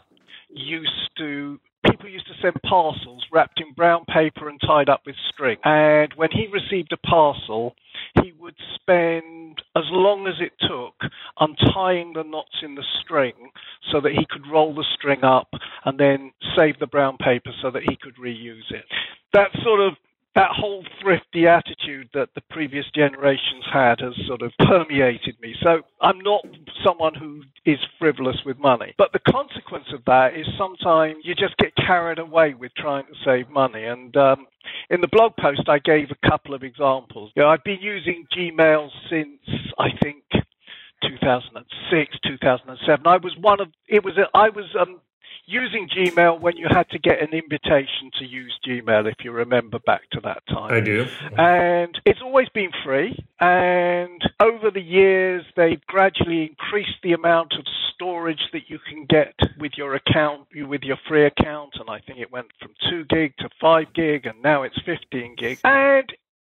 used 0.49 1.09
to 1.17 1.59
people 1.89 2.07
used 2.07 2.27
to 2.27 2.33
send 2.41 2.61
parcels 2.63 3.25
wrapped 3.31 3.59
in 3.59 3.73
brown 3.73 4.05
paper 4.05 4.47
and 4.47 4.59
tied 4.61 4.89
up 4.89 5.01
with 5.05 5.15
string. 5.29 5.57
And 5.63 6.13
when 6.15 6.29
he 6.31 6.47
received 6.47 6.93
a 6.93 6.97
parcel, 6.97 7.75
he 8.21 8.33
would 8.39 8.55
spend 8.75 9.61
as 9.75 9.83
long 9.91 10.27
as 10.27 10.35
it 10.39 10.53
took 10.67 10.95
untying 11.39 12.13
the 12.13 12.23
knots 12.23 12.55
in 12.61 12.75
the 12.75 12.83
string 13.01 13.33
so 13.91 14.01
that 14.01 14.11
he 14.11 14.25
could 14.29 14.43
roll 14.51 14.73
the 14.73 14.85
string 14.95 15.23
up 15.23 15.49
and 15.85 15.99
then 15.99 16.31
save 16.55 16.79
the 16.79 16.87
brown 16.87 17.17
paper 17.17 17.51
so 17.61 17.71
that 17.71 17.83
he 17.83 17.97
could 18.01 18.15
reuse 18.17 18.69
it. 18.71 18.85
That 19.33 19.49
sort 19.63 19.79
of 19.79 19.93
that 20.35 20.49
whole 20.51 20.83
thrifty 21.01 21.47
attitude 21.47 22.09
that 22.13 22.29
the 22.33 22.41
previous 22.49 22.85
generations 22.95 23.63
had 23.71 23.99
has 23.99 24.13
sort 24.25 24.41
of 24.41 24.51
permeated 24.59 25.39
me. 25.41 25.55
So 25.61 25.81
I'm 26.01 26.19
not 26.19 26.43
someone 26.83 27.13
who 27.13 27.43
is 27.65 27.77
frivolous 27.99 28.37
with 28.45 28.57
money. 28.57 28.95
But 28.97 29.13
the 29.13 29.19
consequence 29.19 29.85
of 29.93 30.03
that 30.05 30.33
is 30.35 30.47
sometimes 30.57 31.17
you 31.23 31.35
just 31.35 31.55
get 31.57 31.75
carried 31.75 32.19
away 32.19 32.55
with 32.55 32.71
trying 32.75 33.05
to 33.05 33.13
save 33.23 33.49
money. 33.49 33.85
And 33.85 34.15
um, 34.17 34.47
in 34.89 35.01
the 35.01 35.07
blog 35.07 35.35
post, 35.37 35.67
I 35.67 35.79
gave 35.79 36.09
a 36.09 36.29
couple 36.29 36.55
of 36.55 36.63
examples. 36.63 37.31
You 37.35 37.43
know, 37.43 37.49
I've 37.49 37.63
been 37.63 37.81
using 37.81 38.25
Gmail 38.35 38.89
since, 39.09 39.39
I 39.77 39.89
think, 40.01 40.23
2006, 41.03 42.17
2007. 42.25 43.07
I 43.07 43.17
was 43.17 43.35
one 43.39 43.59
of 43.61 43.67
it 43.87 44.03
was 44.03 44.13
I 44.33 44.49
was 44.49 44.65
um, 44.79 44.99
using 45.45 45.89
Gmail 45.89 46.39
when 46.39 46.57
you 46.57 46.67
had 46.69 46.89
to 46.89 46.99
get 46.99 47.21
an 47.21 47.33
invitation 47.33 48.11
to 48.19 48.25
use 48.25 48.57
Gmail, 48.67 49.11
if 49.11 49.23
you 49.23 49.31
remember 49.31 49.79
back 49.79 50.09
to 50.11 50.21
that 50.21 50.43
time. 50.47 50.73
I 50.73 50.79
do. 50.79 51.07
And 51.37 51.99
it's 52.05 52.21
always 52.21 52.49
been 52.49 52.71
free. 52.83 53.17
And 53.39 54.21
over 54.39 54.71
the 54.71 54.81
years, 54.81 55.43
they've 55.55 55.85
gradually 55.85 56.43
increased 56.43 56.97
the 57.03 57.13
amount 57.13 57.53
of 57.53 57.65
storage 57.93 58.49
that 58.53 58.69
you 58.69 58.79
can 58.79 59.05
get 59.05 59.33
with 59.59 59.73
your 59.77 59.95
account, 59.95 60.47
with 60.55 60.83
your 60.83 60.97
free 61.07 61.25
account. 61.25 61.75
And 61.79 61.89
I 61.89 61.99
think 61.99 62.19
it 62.19 62.31
went 62.31 62.47
from 62.59 62.71
2 62.89 63.05
gig 63.05 63.33
to 63.39 63.49
5 63.59 63.93
gig, 63.93 64.25
and 64.25 64.41
now 64.41 64.63
it's 64.63 64.79
15 64.85 65.35
gig. 65.37 65.59
And 65.63 66.11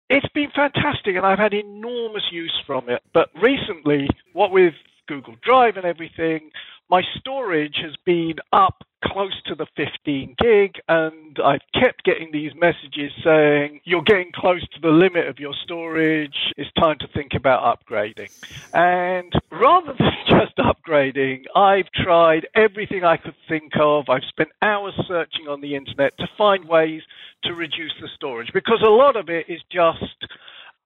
it's 0.09 0.27
been 0.33 0.51
fantastic, 0.51 1.15
and 1.15 1.25
I've 1.25 1.39
had 1.39 1.53
enormous 1.53 2.23
use 2.31 2.53
from 2.67 2.89
it. 2.89 3.01
But 3.13 3.29
recently, 3.41 4.09
what 4.33 4.51
with 4.51 4.73
Google 5.07 5.35
Drive 5.41 5.77
and 5.77 5.85
everything, 5.85 6.51
my 6.89 7.01
storage 7.19 7.77
has 7.81 7.95
been 8.05 8.35
up 8.51 8.83
close 9.03 9.33
to 9.45 9.55
the 9.55 9.67
15 9.75 10.35
gig, 10.37 10.71
and 10.87 11.37
I've 11.43 11.61
kept 11.73 12.03
getting 12.03 12.31
these 12.31 12.51
messages 12.55 13.11
saying, 13.23 13.81
You're 13.83 14.03
getting 14.03 14.31
close 14.33 14.61
to 14.69 14.79
the 14.81 14.89
limit 14.89 15.27
of 15.27 15.39
your 15.39 15.53
storage, 15.63 16.35
it's 16.57 16.71
time 16.73 16.97
to 16.99 17.07
think 17.07 17.33
about 17.35 17.77
upgrading. 17.77 18.31
And 18.73 19.31
rather 19.51 19.93
than 19.99 20.11
just 20.27 20.57
upgrading, 20.57 21.45
I've 21.55 21.91
tried 21.91 22.47
everything 22.55 23.03
I 23.03 23.17
could 23.17 23.35
think 23.47 23.73
of. 23.79 24.09
I've 24.09 24.23
spent 24.29 24.49
hours 24.61 24.93
searching 25.07 25.47
on 25.47 25.61
the 25.61 25.75
internet 25.75 26.17
to 26.17 26.27
find 26.37 26.65
ways 26.65 27.01
to 27.43 27.53
reduce 27.53 27.93
the 28.01 28.07
storage 28.15 28.51
because 28.53 28.81
a 28.81 28.89
lot 28.89 29.15
of 29.15 29.29
it 29.29 29.47
is 29.49 29.61
just 29.69 30.15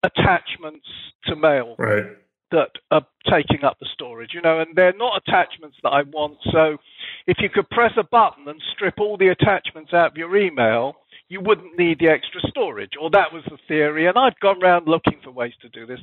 attachments 0.04 0.88
to 1.26 1.36
mail. 1.36 1.76
Right 1.78 2.18
that 2.52 2.72
are 2.92 3.06
taking 3.30 3.64
up 3.64 3.78
the 3.80 3.88
storage, 3.94 4.34
you 4.34 4.42
know, 4.42 4.60
and 4.60 4.76
they're 4.76 4.94
not 4.94 5.22
attachments 5.26 5.78
that 5.84 5.90
I 5.90 6.04
want. 6.04 6.38
So 6.52 6.78
if 7.26 7.38
you 7.40 7.50
could 7.50 7.70
press 7.70 7.94
a 7.98 8.04
button 8.04 8.48
and 8.48 8.62
strip 8.74 9.00
all 9.00 9.18
the 9.18 9.30
attachments 9.30 9.94
out 9.94 10.12
of 10.12 10.18
your 10.18 10.36
email, 10.38 10.96
you 11.30 11.42
wouldn't 11.42 11.78
need 11.78 12.00
the 12.00 12.08
extra 12.08 12.42
storage. 12.50 12.94
Or 13.00 13.10
that 13.12 13.34
was 13.34 13.44
the 13.50 13.58
theory. 13.68 14.08
And 14.08 14.18
I've 14.18 14.40
gone 14.40 14.64
around 14.64 14.88
looking 14.88 15.20
for 15.24 15.32
ways 15.32 15.54
to 15.62 15.70
do 15.70 15.86
this. 15.86 16.00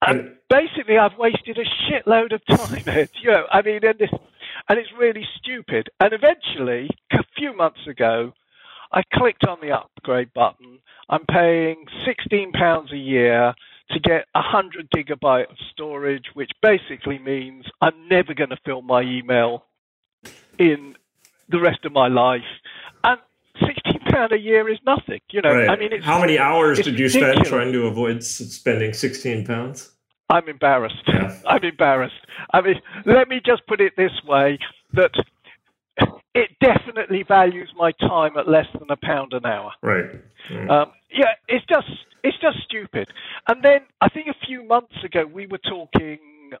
And 0.00 0.36
basically, 0.48 0.98
I've 0.98 1.18
wasted 1.18 1.58
a 1.58 1.64
shitload 1.64 2.32
of 2.32 2.44
time. 2.46 2.82
Ed. 2.86 3.10
You 3.22 3.30
know, 3.30 3.44
I 3.50 3.62
mean, 3.62 3.80
and, 3.84 3.98
this, 3.98 4.10
and 4.68 4.78
it's 4.78 4.90
really 4.98 5.26
stupid. 5.36 5.90
And 6.00 6.12
eventually, 6.12 6.88
a 7.12 7.24
few 7.36 7.56
months 7.56 7.86
ago, 7.86 8.32
I 8.92 9.02
clicked 9.14 9.44
on 9.46 9.58
the 9.60 9.72
upgrade 9.72 10.32
button. 10.34 10.78
I'm 11.08 11.24
paying 11.26 11.84
£16 12.06 12.92
a 12.92 12.96
year 12.96 13.54
to 13.90 14.00
get 14.00 14.26
100 14.34 14.90
gigabyte 14.90 15.50
of 15.50 15.56
storage, 15.72 16.26
which 16.34 16.50
basically 16.62 17.18
means 17.18 17.64
I'm 17.80 18.08
never 18.08 18.34
going 18.34 18.50
to 18.50 18.58
fill 18.64 18.82
my 18.82 19.02
email 19.02 19.64
in 20.58 20.94
the 21.48 21.60
rest 21.60 21.84
of 21.84 21.92
my 21.92 22.08
life. 22.08 22.42
And 23.04 23.18
16 23.60 24.00
pound 24.10 24.32
a 24.32 24.38
year 24.38 24.68
is 24.68 24.78
nothing, 24.84 25.20
you 25.30 25.40
know. 25.42 25.54
Right. 25.54 25.68
I 25.68 25.76
mean, 25.76 26.00
how 26.02 26.20
many 26.20 26.38
hours 26.38 26.80
did 26.80 26.98
you 26.98 27.08
spend 27.08 27.44
trying 27.44 27.72
to 27.72 27.86
avoid 27.86 28.22
spending 28.22 28.92
16 28.92 29.46
pounds? 29.46 29.90
I'm 30.30 30.48
embarrassed. 30.48 31.02
Yeah. 31.06 31.38
I'm 31.46 31.64
embarrassed. 31.64 32.26
I 32.52 32.60
mean, 32.60 32.76
let 33.06 33.28
me 33.28 33.40
just 33.44 33.66
put 33.66 33.80
it 33.80 33.94
this 33.96 34.12
way: 34.26 34.58
that 34.92 35.12
it 36.34 36.50
definitely 36.60 37.24
values 37.26 37.70
my 37.76 37.92
time 37.92 38.36
at 38.36 38.48
less 38.48 38.66
than 38.78 38.90
a 38.90 38.96
pound 38.96 39.32
an 39.32 39.46
hour. 39.46 39.72
Right. 39.82 40.04
right. 40.50 40.70
Um, 40.70 40.92
yeah, 41.10 41.32
it's 41.48 41.64
just 41.66 41.88
it's 42.28 42.38
just 42.40 42.58
stupid. 42.64 43.08
And 43.48 43.62
then 43.62 43.80
I 44.00 44.08
think 44.08 44.26
a 44.28 44.46
few 44.46 44.62
months 44.62 44.94
ago 45.02 45.24
we 45.26 45.46
were 45.46 45.58
talking 45.58 46.18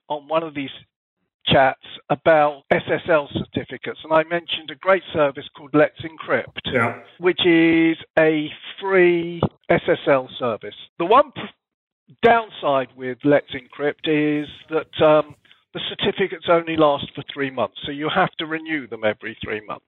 on 0.08 0.26
one 0.26 0.42
of 0.42 0.54
these 0.54 0.70
chats 1.46 1.84
about 2.10 2.62
SSL 2.72 3.28
certificates, 3.32 4.00
and 4.04 4.12
I 4.12 4.22
mentioned 4.24 4.70
a 4.70 4.74
great 4.74 5.02
service 5.12 5.44
called 5.56 5.70
Let's 5.72 6.00
Encrypt, 6.00 6.60
yeah. 6.66 7.00
which 7.18 7.40
is 7.46 7.96
a 8.18 8.48
free 8.80 9.40
SSL 9.70 10.28
service. 10.38 10.74
The 10.98 11.06
one 11.06 11.32
downside 12.22 12.88
with 12.96 13.18
Let's 13.24 13.52
Encrypt 13.52 14.06
is 14.06 14.48
that 14.70 15.04
um, 15.04 15.34
the 15.74 15.80
certificates 15.88 16.46
only 16.50 16.76
last 16.76 17.06
for 17.14 17.22
three 17.32 17.50
months, 17.50 17.76
so 17.84 17.92
you 17.92 18.08
have 18.14 18.30
to 18.38 18.46
renew 18.46 18.86
them 18.86 19.02
every 19.04 19.36
three 19.44 19.60
months. 19.66 19.84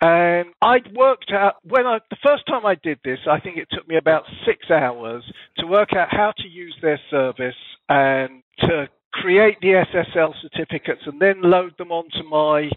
And 0.00 0.48
I'd 0.62 0.94
worked 0.94 1.32
out 1.32 1.56
when 1.62 1.86
I 1.86 1.98
the 2.10 2.16
first 2.26 2.46
time 2.46 2.64
I 2.64 2.76
did 2.82 2.98
this, 3.04 3.18
I 3.30 3.38
think 3.40 3.58
it 3.58 3.68
took 3.70 3.86
me 3.86 3.96
about 3.96 4.24
six 4.46 4.70
hours 4.70 5.22
to 5.58 5.66
work 5.66 5.92
out 5.92 6.08
how 6.10 6.32
to 6.38 6.48
use 6.48 6.76
their 6.82 7.00
service 7.10 7.54
and 7.88 8.42
to 8.60 8.88
create 9.12 9.58
the 9.60 9.84
SSL 9.94 10.32
certificates 10.40 11.02
and 11.06 11.20
then 11.20 11.42
load 11.42 11.74
them 11.78 11.92
onto 11.92 12.22
my 12.28 12.70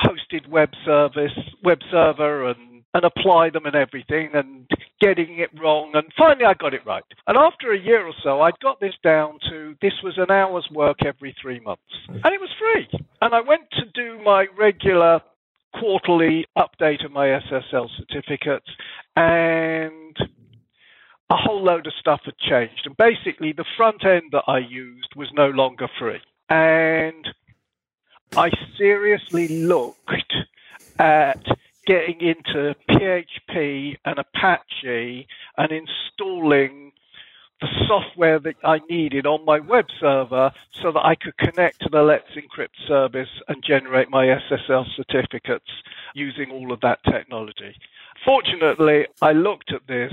hosted 0.00 0.48
web 0.48 0.70
service, 0.84 1.32
web 1.62 1.78
server, 1.90 2.48
and 2.48 2.75
and 2.96 3.04
apply 3.04 3.50
them 3.50 3.66
and 3.66 3.76
everything 3.76 4.30
and 4.32 4.66
getting 5.02 5.38
it 5.38 5.50
wrong. 5.60 5.90
And 5.92 6.10
finally, 6.16 6.46
I 6.46 6.54
got 6.54 6.72
it 6.72 6.80
right. 6.86 7.04
And 7.26 7.36
after 7.36 7.72
a 7.72 7.78
year 7.78 8.06
or 8.06 8.14
so, 8.22 8.40
I'd 8.40 8.58
got 8.60 8.80
this 8.80 8.94
down 9.04 9.38
to 9.50 9.76
this 9.82 9.92
was 10.02 10.16
an 10.16 10.30
hour's 10.30 10.66
work 10.72 11.04
every 11.04 11.36
three 11.40 11.60
months. 11.60 11.82
And 12.08 12.24
it 12.24 12.40
was 12.40 12.48
free. 12.58 12.88
And 13.20 13.34
I 13.34 13.42
went 13.42 13.64
to 13.72 13.84
do 13.94 14.18
my 14.24 14.46
regular 14.58 15.20
quarterly 15.78 16.46
update 16.56 17.04
of 17.04 17.12
my 17.12 17.26
SSL 17.26 17.90
certificates 17.98 18.70
and 19.14 20.16
a 21.28 21.36
whole 21.36 21.62
load 21.62 21.86
of 21.86 21.92
stuff 22.00 22.22
had 22.24 22.38
changed. 22.38 22.86
And 22.86 22.96
basically, 22.96 23.52
the 23.52 23.66
front 23.76 24.06
end 24.06 24.30
that 24.32 24.44
I 24.46 24.58
used 24.58 25.10
was 25.14 25.28
no 25.34 25.48
longer 25.48 25.88
free. 25.98 26.20
And 26.48 27.28
I 28.34 28.50
seriously 28.78 29.48
looked 29.48 30.34
at 30.98 31.44
getting 31.86 32.20
into 32.20 32.74
PHP 32.90 33.96
and 34.04 34.18
Apache 34.18 35.26
and 35.56 35.72
installing 35.72 36.92
the 37.60 37.68
software 37.86 38.38
that 38.40 38.56
I 38.64 38.80
needed 38.90 39.26
on 39.26 39.44
my 39.44 39.60
web 39.60 39.86
server 39.98 40.52
so 40.72 40.92
that 40.92 41.04
I 41.04 41.14
could 41.14 41.36
connect 41.38 41.80
to 41.80 41.88
the 41.90 42.02
Let's 42.02 42.30
Encrypt 42.36 42.86
service 42.86 43.30
and 43.48 43.64
generate 43.64 44.10
my 44.10 44.26
SSL 44.26 44.84
certificates 44.94 45.70
using 46.14 46.50
all 46.50 46.72
of 46.72 46.80
that 46.80 47.02
technology. 47.04 47.74
Fortunately, 48.24 49.06
I 49.22 49.32
looked 49.32 49.72
at 49.72 49.86
this, 49.86 50.12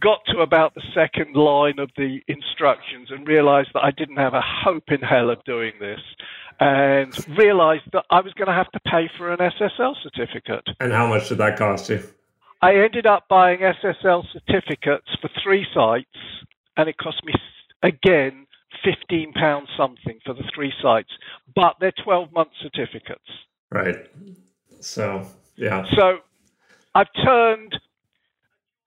got 0.00 0.24
to 0.26 0.38
about 0.38 0.74
the 0.74 0.82
second 0.94 1.34
line 1.36 1.78
of 1.78 1.90
the 1.96 2.20
instructions, 2.26 3.10
and 3.10 3.28
realized 3.28 3.70
that 3.74 3.84
I 3.84 3.90
didn't 3.90 4.16
have 4.16 4.34
a 4.34 4.42
hope 4.42 4.90
in 4.90 5.00
hell 5.00 5.28
of 5.28 5.44
doing 5.44 5.72
this 5.78 6.00
and 6.58 7.12
realized 7.36 7.84
that 7.92 8.04
I 8.10 8.20
was 8.20 8.32
going 8.34 8.48
to 8.48 8.54
have 8.54 8.70
to 8.72 8.80
pay 8.80 9.10
for 9.18 9.32
an 9.32 9.38
SSL 9.38 9.94
certificate. 10.02 10.66
And 10.80 10.92
how 10.92 11.06
much 11.06 11.28
did 11.28 11.38
that 11.38 11.58
cost 11.58 11.90
you? 11.90 12.02
I 12.62 12.74
ended 12.76 13.06
up 13.06 13.28
buying 13.28 13.60
SSL 13.60 14.24
certificates 14.32 15.08
for 15.20 15.28
three 15.42 15.66
sites, 15.74 16.06
and 16.76 16.88
it 16.88 16.96
cost 16.96 17.22
me 17.24 17.34
again 17.82 18.46
fifteen 18.82 19.32
pounds 19.32 19.68
something 19.76 20.18
for 20.24 20.34
the 20.34 20.44
three 20.54 20.72
sites, 20.82 21.10
but 21.54 21.76
they're 21.80 21.92
twelve 22.04 22.32
month 22.32 22.50
certificates. 22.62 23.28
Right. 23.70 24.06
So 24.80 25.26
yeah. 25.56 25.84
So 25.96 26.18
I've 26.94 27.12
turned 27.24 27.78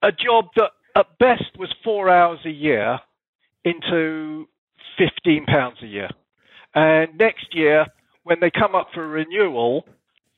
a 0.02 0.10
job 0.10 0.46
that 0.56 0.72
at 0.96 1.06
best 1.18 1.56
was 1.58 1.72
four 1.84 2.10
hours 2.10 2.40
a 2.44 2.50
year 2.50 2.98
into 3.64 4.48
fifteen 4.98 5.46
pounds 5.46 5.76
a 5.82 5.86
year. 5.86 6.10
And 6.74 7.18
next 7.18 7.54
year, 7.54 7.86
when 8.24 8.38
they 8.40 8.50
come 8.50 8.74
up 8.74 8.88
for 8.94 9.06
renewal, 9.06 9.86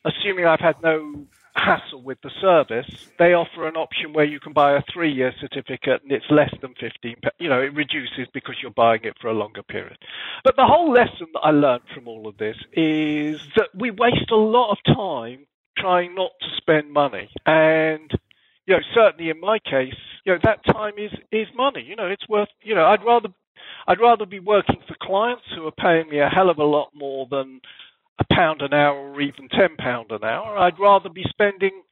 assuming 0.04 0.46
I've 0.46 0.60
had 0.60 0.76
no 0.82 1.26
hassle 1.54 2.02
with 2.02 2.18
the 2.22 2.30
service, 2.40 2.88
they 3.18 3.34
offer 3.34 3.68
an 3.68 3.76
option 3.76 4.12
where 4.12 4.24
you 4.24 4.40
can 4.40 4.52
buy 4.52 4.76
a 4.76 4.82
three-year 4.92 5.32
certificate 5.40 6.02
and 6.02 6.10
it's 6.10 6.24
less 6.30 6.52
than 6.62 6.74
15. 6.80 7.16
You 7.38 7.48
know, 7.48 7.60
it 7.60 7.74
reduces 7.74 8.26
because 8.32 8.56
you're 8.62 8.70
buying 8.70 9.00
it 9.04 9.14
for 9.20 9.28
a 9.28 9.34
longer 9.34 9.62
period. 9.62 9.98
But 10.44 10.56
the 10.56 10.64
whole 10.64 10.90
lesson 10.90 11.26
that 11.34 11.40
I 11.40 11.50
learned 11.50 11.82
from 11.94 12.08
all 12.08 12.26
of 12.26 12.38
this 12.38 12.56
is 12.72 13.40
that 13.56 13.68
we 13.74 13.90
waste 13.90 14.30
a 14.30 14.36
lot 14.36 14.72
of 14.72 14.78
time 14.94 15.46
trying 15.76 16.14
not 16.14 16.30
to 16.40 16.46
spend 16.56 16.92
money. 16.92 17.28
And 17.44 18.10
you 18.66 18.74
know, 18.74 18.82
certainly 18.94 19.30
in 19.30 19.40
my 19.40 19.58
case, 19.58 19.94
you 20.24 20.32
know, 20.32 20.38
that 20.44 20.64
time 20.64 20.94
is 20.96 21.12
is 21.30 21.48
money. 21.56 21.84
You 21.86 21.96
know, 21.96 22.06
it's 22.06 22.28
worth. 22.28 22.48
You 22.62 22.74
know, 22.74 22.84
I'd 22.84 23.04
rather 23.04 23.28
I'd 23.86 24.00
rather 24.00 24.26
be 24.26 24.40
working 24.40 24.80
for 24.86 24.94
clients 25.00 25.44
who 25.54 25.66
are 25.66 25.72
paying 25.72 26.08
me 26.08 26.20
a 26.20 26.28
hell 26.28 26.50
of 26.50 26.58
a 26.58 26.64
lot 26.64 26.90
more 26.94 27.26
than 27.30 27.60
a 28.18 28.24
pound 28.32 28.62
an 28.62 28.74
hour 28.74 28.96
or 28.96 29.20
even 29.20 29.48
ten 29.48 29.76
pound 29.78 30.10
an 30.10 30.24
hour. 30.24 30.56
I'd 30.56 30.78
rather 30.78 31.08
be 31.08 31.24
spending 31.28 31.82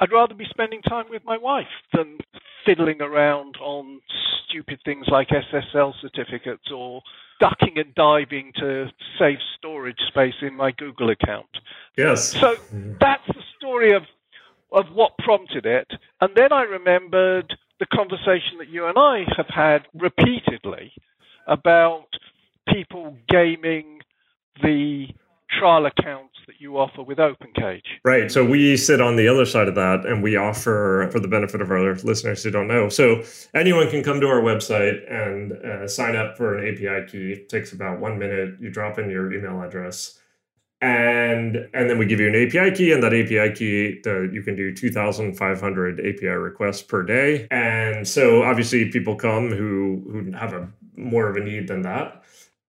I'd 0.00 0.10
rather 0.10 0.34
be 0.34 0.46
spending 0.50 0.82
time 0.82 1.06
with 1.10 1.22
my 1.24 1.38
wife 1.38 1.66
than 1.92 2.18
fiddling 2.66 3.00
around 3.00 3.56
on 3.60 4.00
stupid 4.48 4.80
things 4.84 5.06
like 5.08 5.28
SSL 5.28 5.94
certificates 6.00 6.70
or 6.74 7.02
ducking 7.38 7.78
and 7.78 7.94
diving 7.94 8.52
to 8.56 8.86
save 9.18 9.38
storage 9.56 10.00
space 10.08 10.34
in 10.42 10.56
my 10.56 10.72
Google 10.72 11.10
account. 11.10 11.46
Yes. 11.96 12.32
So 12.32 12.56
that's 13.00 13.26
the 13.28 13.42
story 13.58 13.92
of 13.92 14.02
of 14.72 14.86
what 14.94 15.16
prompted 15.18 15.66
it. 15.66 15.88
And 16.20 16.34
then 16.34 16.52
I 16.52 16.62
remembered 16.62 17.54
the 17.78 17.86
conversation 17.86 18.58
that 18.58 18.68
you 18.68 18.86
and 18.86 18.98
I 18.98 19.24
have 19.36 19.48
had 19.48 19.86
repeatedly 19.94 20.92
about 21.46 22.06
people 22.68 23.16
gaming 23.28 24.00
the 24.62 25.08
trial 25.58 25.86
accounts 25.86 26.34
that 26.46 26.54
you 26.58 26.78
offer 26.78 27.02
with 27.02 27.18
OpenCage. 27.18 27.82
Right. 28.04 28.30
So 28.30 28.44
we 28.44 28.76
sit 28.76 29.00
on 29.00 29.16
the 29.16 29.28
other 29.28 29.44
side 29.44 29.68
of 29.68 29.74
that 29.74 30.06
and 30.06 30.22
we 30.22 30.36
offer, 30.36 31.08
for 31.12 31.20
the 31.20 31.28
benefit 31.28 31.60
of 31.60 31.70
our 31.70 31.94
listeners 31.96 32.42
who 32.42 32.50
don't 32.50 32.68
know, 32.68 32.88
so 32.88 33.22
anyone 33.54 33.88
can 33.90 34.02
come 34.02 34.20
to 34.20 34.28
our 34.28 34.40
website 34.40 35.00
and 35.12 35.52
uh, 35.52 35.86
sign 35.86 36.16
up 36.16 36.36
for 36.36 36.56
an 36.56 36.66
API 36.66 37.10
key. 37.10 37.32
It 37.32 37.48
takes 37.48 37.72
about 37.72 38.00
one 38.00 38.18
minute. 38.18 38.54
You 38.60 38.70
drop 38.70 38.98
in 38.98 39.10
your 39.10 39.32
email 39.32 39.62
address. 39.62 40.18
And 40.80 41.68
and 41.74 41.88
then 41.88 41.96
we 41.96 42.06
give 42.06 42.18
you 42.18 42.26
an 42.26 42.34
API 42.34 42.74
key, 42.74 42.90
and 42.90 43.00
that 43.04 43.14
API 43.14 43.54
key 43.54 44.00
the, 44.02 44.28
you 44.32 44.42
can 44.42 44.56
do 44.56 44.74
2,500 44.74 46.00
API 46.00 46.26
requests 46.26 46.82
per 46.82 47.04
day. 47.04 47.46
And 47.52 48.08
so 48.08 48.42
obviously 48.42 48.90
people 48.90 49.14
come 49.14 49.50
who 49.50 50.02
who 50.10 50.32
have 50.32 50.52
a 50.54 50.68
more 51.02 51.28
of 51.28 51.36
a 51.36 51.40
need 51.40 51.68
than 51.68 51.82
that, 51.82 52.22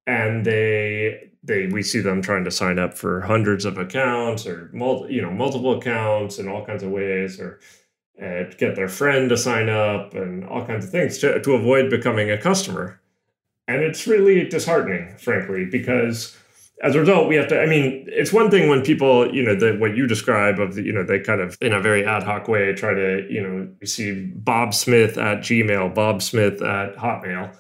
and 0.08 0.46
they 0.46 1.32
they 1.44 1.68
we 1.68 1.84
see 1.84 2.00
them 2.00 2.22
trying 2.22 2.44
to 2.46 2.52
sign 2.52 2.80
up 2.80 2.94
for 2.94 3.22
hundreds 3.22 3.66
of 3.66 3.78
accounts 3.78 4.46
or 4.48 4.70
multi, 4.74 5.14
you 5.14 5.22
know 5.22 5.32
multiple 5.32 5.78
accounts 5.78 6.40
in 6.40 6.48
all 6.48 6.66
kinds 6.66 6.84
of 6.84 6.90
ways 6.90 7.40
or 7.40 7.60
uh, 8.22 8.44
get 8.58 8.76
their 8.76 8.88
friend 8.88 9.30
to 9.30 9.38
sign 9.38 9.70
up 9.70 10.14
and 10.14 10.46
all 10.46 10.66
kinds 10.66 10.86
of 10.86 10.92
things 10.92 11.18
to, 11.18 11.42
to 11.42 11.54
avoid 11.54 11.90
becoming 11.90 12.30
a 12.30 12.38
customer. 12.38 13.02
And 13.68 13.82
it's 13.82 14.06
really 14.08 14.48
disheartening 14.48 15.18
frankly 15.18 15.66
because 15.66 16.38
as 16.84 16.96
a 16.96 17.00
result 17.00 17.30
we 17.30 17.36
have 17.36 17.48
to 17.48 17.60
i 17.62 17.66
mean 17.66 18.06
it's 18.10 18.34
one 18.34 18.52
thing 18.52 18.68
when 18.68 18.82
people 18.82 19.34
you 19.34 19.42
know 19.42 19.56
the, 19.56 19.76
what 19.78 19.96
you 19.96 20.06
describe 20.06 20.60
of 20.60 20.76
the 20.76 20.84
you 20.84 20.92
know 20.92 21.04
they 21.04 21.20
kind 21.20 21.40
of 21.40 21.58
in 21.62 21.72
a 21.72 21.80
very 21.80 22.06
ad 22.06 22.24
hoc 22.24 22.48
way 22.48 22.74
try 22.74 22.94
to 22.94 23.26
you 23.30 23.42
know 23.42 23.68
you 23.80 23.88
see 23.88 24.26
bob 24.36 24.74
smith 24.74 25.18
at 25.18 25.40
gmail 25.40 25.94
bob 25.96 26.22
smith 26.22 26.62
at 26.62 26.96
hotmail 26.98 27.56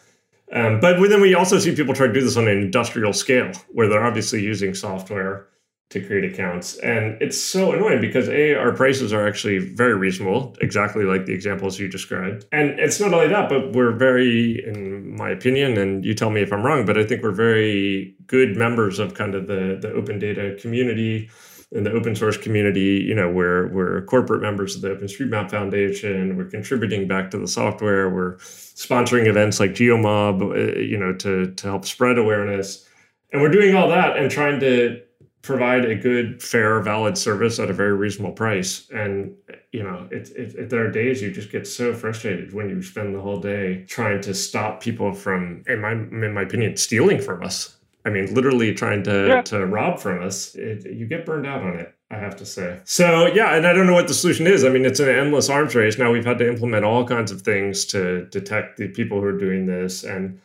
um, 0.53 0.79
but 0.79 0.99
then 1.09 1.21
we 1.21 1.33
also 1.33 1.59
see 1.59 1.75
people 1.75 1.93
try 1.93 2.07
to 2.07 2.13
do 2.13 2.21
this 2.21 2.37
on 2.37 2.47
an 2.47 2.57
industrial 2.57 3.11
scale 3.11 3.51
where 3.71 3.89
they're 3.89 4.05
obviously 4.05 4.41
using 4.41 4.73
software 4.73 5.47
to 5.89 6.05
create 6.05 6.23
accounts. 6.31 6.77
And 6.79 7.21
it's 7.21 7.39
so 7.39 7.71
annoying 7.71 8.01
because 8.01 8.27
A, 8.27 8.55
our 8.55 8.71
prices 8.71 9.13
are 9.13 9.27
actually 9.27 9.59
very 9.59 9.93
reasonable, 9.93 10.55
exactly 10.59 11.05
like 11.05 11.25
the 11.25 11.33
examples 11.33 11.79
you 11.79 11.87
described. 11.87 12.45
And 12.51 12.79
it's 12.79 12.99
not 12.99 13.13
only 13.13 13.27
that, 13.27 13.47
but 13.47 13.73
we're 13.73 13.91
very, 13.91 14.63
in 14.65 15.15
my 15.15 15.29
opinion, 15.29 15.77
and 15.77 16.03
you 16.03 16.15
tell 16.15 16.31
me 16.31 16.41
if 16.41 16.51
I'm 16.51 16.63
wrong, 16.63 16.85
but 16.85 16.97
I 16.97 17.05
think 17.05 17.21
we're 17.21 17.31
very 17.31 18.15
good 18.25 18.57
members 18.57 18.97
of 18.97 19.13
kind 19.13 19.35
of 19.35 19.47
the, 19.47 19.77
the 19.79 19.91
open 19.91 20.17
data 20.17 20.57
community 20.59 21.29
in 21.73 21.83
the 21.83 21.91
open 21.91 22.15
source 22.15 22.37
community, 22.37 23.03
you 23.05 23.15
know, 23.15 23.29
we're 23.29 23.67
we're 23.69 24.03
corporate 24.03 24.41
members 24.41 24.75
of 24.75 24.81
the 24.81 24.89
OpenStreetMap 24.89 25.49
Foundation. 25.49 26.37
We're 26.37 26.45
contributing 26.45 27.07
back 27.07 27.31
to 27.31 27.37
the 27.37 27.47
software. 27.47 28.09
We're 28.09 28.37
sponsoring 28.37 29.25
events 29.25 29.59
like 29.59 29.71
GeoMob, 29.71 30.41
uh, 30.41 30.79
you 30.79 30.97
know, 30.97 31.13
to 31.15 31.51
to 31.51 31.67
help 31.67 31.85
spread 31.85 32.19
awareness. 32.19 32.87
And 33.31 33.41
we're 33.41 33.49
doing 33.49 33.75
all 33.75 33.89
that 33.89 34.17
and 34.17 34.29
trying 34.29 34.59
to 34.59 35.01
provide 35.41 35.83
a 35.85 35.95
good, 35.95 36.41
fair, 36.41 36.79
valid 36.81 37.17
service 37.17 37.59
at 37.59 37.69
a 37.69 37.73
very 37.73 37.93
reasonable 37.93 38.33
price. 38.33 38.87
And 38.91 39.35
you 39.71 39.81
know, 39.81 40.07
it, 40.11 40.29
it, 40.37 40.55
it, 40.55 40.69
there 40.69 40.85
are 40.85 40.91
days 40.91 41.23
you 41.23 41.31
just 41.31 41.51
get 41.51 41.65
so 41.65 41.95
frustrated 41.95 42.53
when 42.53 42.69
you 42.69 42.83
spend 42.83 43.15
the 43.15 43.19
whole 43.19 43.39
day 43.39 43.83
trying 43.87 44.21
to 44.21 44.35
stop 44.35 44.79
people 44.79 45.11
from, 45.11 45.63
in 45.67 45.81
my 45.81 45.93
in 45.93 46.33
my 46.35 46.43
opinion, 46.43 46.77
stealing 46.77 47.19
from 47.19 47.43
us 47.43 47.77
I 48.05 48.09
mean, 48.09 48.33
literally 48.33 48.73
trying 48.73 49.03
to 49.03 49.27
yeah. 49.27 49.41
to 49.43 49.65
rob 49.65 49.99
from 49.99 50.21
us. 50.21 50.55
It, 50.55 50.85
you 50.91 51.07
get 51.07 51.25
burned 51.25 51.47
out 51.47 51.61
on 51.61 51.79
it. 51.79 51.93
I 52.11 52.17
have 52.17 52.35
to 52.37 52.45
say. 52.45 52.79
So 52.83 53.27
yeah, 53.27 53.55
and 53.55 53.65
I 53.65 53.73
don't 53.73 53.87
know 53.87 53.93
what 53.93 54.07
the 54.07 54.13
solution 54.13 54.45
is. 54.45 54.63
I 54.63 54.69
mean, 54.69 54.85
it's 54.85 54.99
an 54.99 55.09
endless 55.09 55.49
arms 55.49 55.73
race. 55.73 55.97
Now 55.97 56.11
we've 56.11 56.25
had 56.25 56.37
to 56.39 56.47
implement 56.47 56.85
all 56.85 57.05
kinds 57.05 57.31
of 57.31 57.41
things 57.41 57.85
to 57.85 58.25
detect 58.25 58.77
the 58.77 58.87
people 58.89 59.19
who 59.19 59.25
are 59.25 59.37
doing 59.37 59.65
this, 59.65 60.03
and 60.03 60.39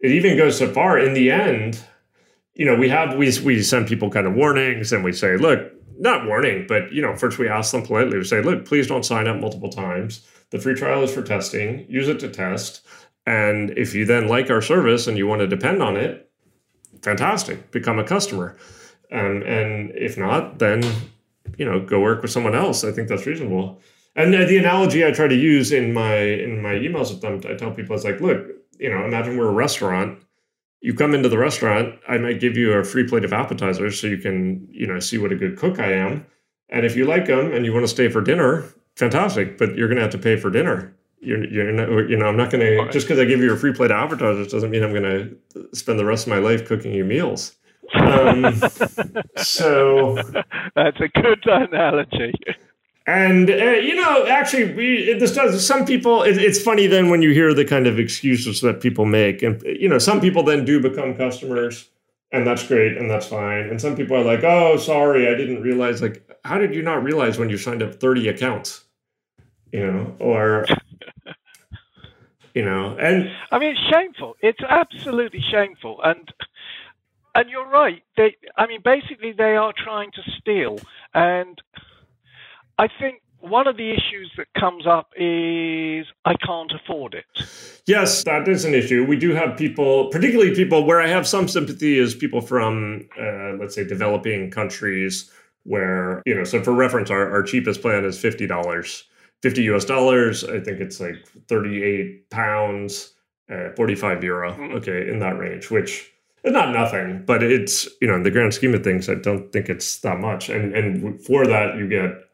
it 0.00 0.12
even 0.12 0.36
goes 0.36 0.56
so 0.58 0.72
far. 0.72 0.98
In 0.98 1.14
the 1.14 1.30
end, 1.30 1.80
you 2.54 2.64
know, 2.64 2.76
we 2.76 2.88
have 2.88 3.16
we 3.16 3.32
we 3.40 3.62
send 3.62 3.88
people 3.88 4.10
kind 4.10 4.26
of 4.26 4.34
warnings, 4.34 4.92
and 4.92 5.02
we 5.02 5.12
say, 5.12 5.36
look, 5.36 5.72
not 5.98 6.26
warning, 6.26 6.66
but 6.68 6.92
you 6.92 7.02
know, 7.02 7.16
first 7.16 7.38
we 7.38 7.48
ask 7.48 7.72
them 7.72 7.84
politely. 7.84 8.18
We 8.18 8.24
say, 8.24 8.42
look, 8.42 8.64
please 8.64 8.86
don't 8.86 9.04
sign 9.04 9.26
up 9.26 9.40
multiple 9.40 9.70
times. 9.70 10.26
The 10.50 10.58
free 10.58 10.74
trial 10.74 11.02
is 11.02 11.12
for 11.12 11.22
testing. 11.22 11.84
Use 11.88 12.08
it 12.08 12.20
to 12.20 12.28
test. 12.28 12.86
And 13.26 13.70
if 13.76 13.94
you 13.94 14.06
then 14.06 14.28
like 14.28 14.50
our 14.50 14.62
service 14.62 15.06
and 15.06 15.18
you 15.18 15.26
want 15.26 15.40
to 15.40 15.46
depend 15.46 15.82
on 15.82 15.96
it, 15.96 16.27
fantastic, 17.02 17.70
become 17.70 17.98
a 17.98 18.04
customer. 18.04 18.56
Um, 19.10 19.42
and 19.42 19.90
if 19.94 20.18
not, 20.18 20.58
then 20.58 20.82
you 21.56 21.64
know, 21.64 21.80
go 21.80 22.00
work 22.00 22.22
with 22.22 22.30
someone 22.30 22.54
else. 22.54 22.84
I 22.84 22.92
think 22.92 23.08
that's 23.08 23.26
reasonable. 23.26 23.80
And 24.16 24.34
the 24.34 24.58
analogy 24.58 25.06
I 25.06 25.12
try 25.12 25.28
to 25.28 25.34
use 25.34 25.70
in 25.70 25.92
my 25.92 26.16
in 26.16 26.60
my 26.60 26.74
emails 26.74 27.10
with 27.10 27.20
them, 27.20 27.40
I 27.48 27.54
tell 27.54 27.70
people 27.70 27.94
it's 27.94 28.04
like, 28.04 28.20
look, 28.20 28.46
you 28.78 28.90
know, 28.90 29.04
imagine 29.04 29.36
we're 29.36 29.48
a 29.48 29.52
restaurant. 29.52 30.20
You 30.80 30.94
come 30.94 31.14
into 31.14 31.28
the 31.28 31.38
restaurant, 31.38 31.98
I 32.08 32.18
might 32.18 32.40
give 32.40 32.56
you 32.56 32.72
a 32.72 32.84
free 32.84 33.06
plate 33.06 33.24
of 33.24 33.32
appetizers 33.32 34.00
so 34.00 34.06
you 34.06 34.18
can, 34.18 34.66
you 34.70 34.86
know, 34.86 35.00
see 35.00 35.18
what 35.18 35.32
a 35.32 35.36
good 35.36 35.56
cook 35.56 35.80
I 35.80 35.92
am. 35.92 36.26
And 36.68 36.84
if 36.84 36.96
you 36.96 37.04
like 37.04 37.26
them 37.26 37.52
and 37.52 37.64
you 37.64 37.72
want 37.72 37.84
to 37.84 37.88
stay 37.88 38.08
for 38.08 38.20
dinner, 38.20 38.64
fantastic. 38.96 39.58
But 39.58 39.76
you're 39.76 39.88
going 39.88 39.96
to 39.96 40.02
have 40.02 40.12
to 40.12 40.18
pay 40.18 40.36
for 40.36 40.50
dinner 40.50 40.94
you're, 41.20 41.44
you're 41.48 41.72
not, 41.72 42.08
you 42.08 42.16
know, 42.16 42.26
I'm 42.26 42.36
not 42.36 42.50
going 42.50 42.60
to, 42.60 42.90
just 42.92 43.06
because 43.06 43.18
I 43.18 43.24
give 43.24 43.40
you 43.40 43.52
a 43.52 43.56
free 43.56 43.72
plate 43.72 43.90
of 43.90 43.96
appetizers 43.96 44.48
doesn't 44.48 44.70
mean 44.70 44.82
I'm 44.82 44.92
going 44.92 45.02
to 45.54 45.68
spend 45.76 45.98
the 45.98 46.04
rest 46.04 46.26
of 46.26 46.30
my 46.30 46.38
life 46.38 46.66
cooking 46.66 46.92
you 46.92 47.04
meals. 47.04 47.56
Um, 47.94 48.54
so 49.36 50.16
that's 50.74 51.00
a 51.00 51.08
good 51.08 51.44
analogy. 51.46 52.34
And 53.06 53.48
uh, 53.48 53.54
you 53.54 53.94
know, 53.94 54.26
actually, 54.26 54.74
we 54.74 55.14
this 55.14 55.32
does 55.34 55.66
some 55.66 55.86
people. 55.86 56.22
It, 56.22 56.36
it's 56.36 56.60
funny 56.60 56.86
then 56.86 57.08
when 57.08 57.22
you 57.22 57.32
hear 57.32 57.54
the 57.54 57.64
kind 57.64 57.86
of 57.86 57.98
excuses 57.98 58.60
that 58.60 58.82
people 58.82 59.06
make, 59.06 59.42
and 59.42 59.62
you 59.62 59.88
know, 59.88 59.96
some 59.98 60.20
people 60.20 60.42
then 60.42 60.66
do 60.66 60.78
become 60.78 61.14
customers, 61.14 61.88
and 62.32 62.46
that's 62.46 62.68
great, 62.68 62.98
and 62.98 63.10
that's 63.10 63.26
fine. 63.26 63.70
And 63.70 63.80
some 63.80 63.96
people 63.96 64.14
are 64.14 64.24
like, 64.24 64.44
"Oh, 64.44 64.76
sorry, 64.76 65.26
I 65.26 65.34
didn't 65.34 65.62
realize." 65.62 66.02
Like, 66.02 66.22
how 66.44 66.58
did 66.58 66.74
you 66.74 66.82
not 66.82 67.02
realize 67.02 67.38
when 67.38 67.48
you 67.48 67.56
signed 67.56 67.82
up 67.82 67.94
thirty 67.94 68.28
accounts? 68.28 68.84
You 69.72 69.90
know, 69.90 70.16
or 70.18 70.66
you 72.58 72.64
know, 72.64 72.96
and 72.98 73.30
I 73.52 73.60
mean, 73.60 73.70
it's 73.70 73.94
shameful. 73.94 74.34
It's 74.40 74.58
absolutely 74.68 75.40
shameful, 75.48 76.00
and 76.02 76.28
and 77.36 77.48
you're 77.48 77.68
right. 77.68 78.02
They, 78.16 78.34
I 78.56 78.66
mean, 78.66 78.80
basically, 78.84 79.30
they 79.30 79.54
are 79.54 79.72
trying 79.76 80.10
to 80.10 80.22
steal, 80.40 80.80
and 81.14 81.56
I 82.76 82.88
think 82.98 83.22
one 83.38 83.68
of 83.68 83.76
the 83.76 83.92
issues 83.92 84.32
that 84.38 84.48
comes 84.58 84.88
up 84.88 85.10
is 85.16 86.06
I 86.24 86.34
can't 86.44 86.72
afford 86.72 87.14
it. 87.14 87.26
Yes, 87.86 88.24
that 88.24 88.48
is 88.48 88.64
an 88.64 88.74
issue. 88.74 89.04
We 89.04 89.16
do 89.16 89.34
have 89.34 89.56
people, 89.56 90.08
particularly 90.08 90.52
people 90.52 90.84
where 90.84 91.00
I 91.00 91.06
have 91.06 91.28
some 91.28 91.46
sympathy, 91.46 91.96
is 91.96 92.16
people 92.16 92.40
from, 92.40 93.08
uh, 93.16 93.52
let's 93.60 93.76
say, 93.76 93.84
developing 93.86 94.50
countries 94.50 95.30
where, 95.62 96.24
you 96.26 96.34
know, 96.34 96.42
so 96.42 96.60
for 96.60 96.72
reference, 96.72 97.08
our, 97.08 97.30
our 97.30 97.44
cheapest 97.44 97.82
plan 97.82 98.04
is 98.04 98.18
$50 98.18 99.04
50 99.42 99.62
US 99.74 99.84
dollars. 99.84 100.44
I 100.44 100.60
think 100.60 100.80
it's 100.80 101.00
like 101.00 101.16
38 101.48 102.30
pounds, 102.30 103.14
uh, 103.50 103.70
45 103.76 104.24
euro. 104.24 104.52
Mm-hmm. 104.52 104.76
Okay, 104.76 105.08
in 105.08 105.18
that 105.20 105.38
range, 105.38 105.70
which 105.70 106.10
is 106.44 106.52
not 106.52 106.72
nothing, 106.72 107.24
but 107.26 107.42
it's, 107.42 107.88
you 108.00 108.08
know, 108.08 108.14
in 108.14 108.22
the 108.22 108.30
grand 108.30 108.54
scheme 108.54 108.74
of 108.74 108.84
things, 108.84 109.08
I 109.08 109.14
don't 109.14 109.52
think 109.52 109.68
it's 109.68 109.98
that 110.00 110.18
much. 110.18 110.48
And 110.48 110.74
and 110.74 111.20
for 111.20 111.46
that, 111.46 111.76
you 111.76 111.88
get 111.88 112.24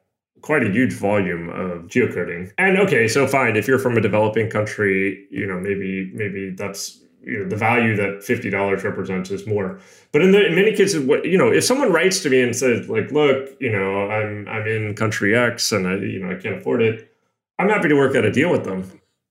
quite 0.43 0.63
a 0.63 0.71
huge 0.71 0.93
volume 0.93 1.49
of 1.49 1.87
geocoding. 1.89 2.53
And 2.59 2.79
okay, 2.79 3.09
so 3.09 3.27
fine, 3.27 3.57
if 3.57 3.67
you're 3.67 3.79
from 3.79 3.97
a 3.97 4.01
developing 4.01 4.51
country, 4.51 5.27
you 5.31 5.47
know, 5.47 5.59
maybe 5.59 6.11
maybe 6.15 6.51
that's 6.51 7.01
you 7.27 7.43
know 7.43 7.49
the 7.49 7.57
value 7.57 7.97
that 7.97 8.23
fifty 8.23 8.51
dollars 8.51 8.85
represents 8.85 9.31
is 9.31 9.47
more. 9.47 9.79
But 10.13 10.23
in 10.23 10.33
the 10.33 10.47
in 10.47 10.55
many 10.55 10.73
cases, 10.75 11.05
what 11.05 11.25
you 11.25 11.39
know, 11.39 11.53
if 11.53 11.65
someone 11.65 11.93
writes 11.93 12.21
to 12.23 12.31
me 12.31 12.43
and 12.43 12.55
says 12.55 12.89
like, 12.89 13.11
look, 13.11 13.51
you 13.61 13.71
know, 13.71 14.11
I'm 14.11 14.47
I'm 14.49 14.67
in 14.67 14.95
country 14.95 15.37
X 15.37 15.73
and 15.73 15.87
I 15.87 15.97
you 15.97 16.21
know 16.21 16.31
I 16.31 16.41
can't 16.41 16.57
afford 16.57 16.83
it, 16.83 17.13
I'm 17.59 17.69
happy 17.69 17.89
to 17.89 17.95
work 17.95 18.17
out 18.17 18.25
a 18.25 18.33
deal 18.33 18.51
with 18.51 18.65
them. 18.65 18.91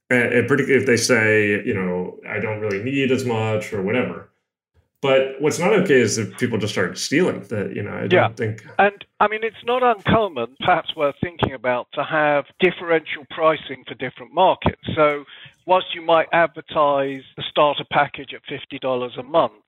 And, 0.10 0.34
and 0.34 0.48
particularly 0.48 0.82
if 0.82 0.88
they 0.88 0.98
say, 0.98 1.64
you 1.66 1.74
know, 1.74 2.20
I 2.28 2.40
don't 2.40 2.60
really 2.60 2.84
need 2.84 3.12
as 3.12 3.26
much 3.26 3.74
or 3.74 3.82
whatever. 3.82 4.30
But 5.04 5.36
what's 5.42 5.60
not 5.60 5.74
okay 5.74 6.00
is 6.00 6.18
if 6.18 6.38
people 6.38 6.58
just 6.58 6.72
start 6.72 6.98
stealing. 6.98 7.42
That 7.50 7.76
you 7.76 7.84
know, 7.84 7.92
I 7.94 8.08
don't 8.08 8.38
think. 8.38 8.66
And 8.80 9.04
I 9.20 9.28
mean, 9.28 9.42
it's 9.44 9.64
not 9.66 9.84
uncommon, 9.84 10.56
perhaps 10.62 10.96
worth 10.96 11.16
thinking 11.22 11.52
about, 11.52 11.88
to 11.96 12.06
have 12.06 12.46
differential 12.62 13.26
pricing 13.30 13.84
for 13.86 13.96
different 13.96 14.34
markets. 14.34 14.82
So, 14.96 15.26
whilst 15.66 15.94
you 15.94 16.02
might 16.02 16.28
advertise 16.34 17.22
the 17.38 17.44
starter 17.50 17.86
package 17.92 18.34
at 18.34 18.42
fifty 18.48 18.80
dollars 18.80 19.14
a 19.18 19.24
month, 19.24 19.64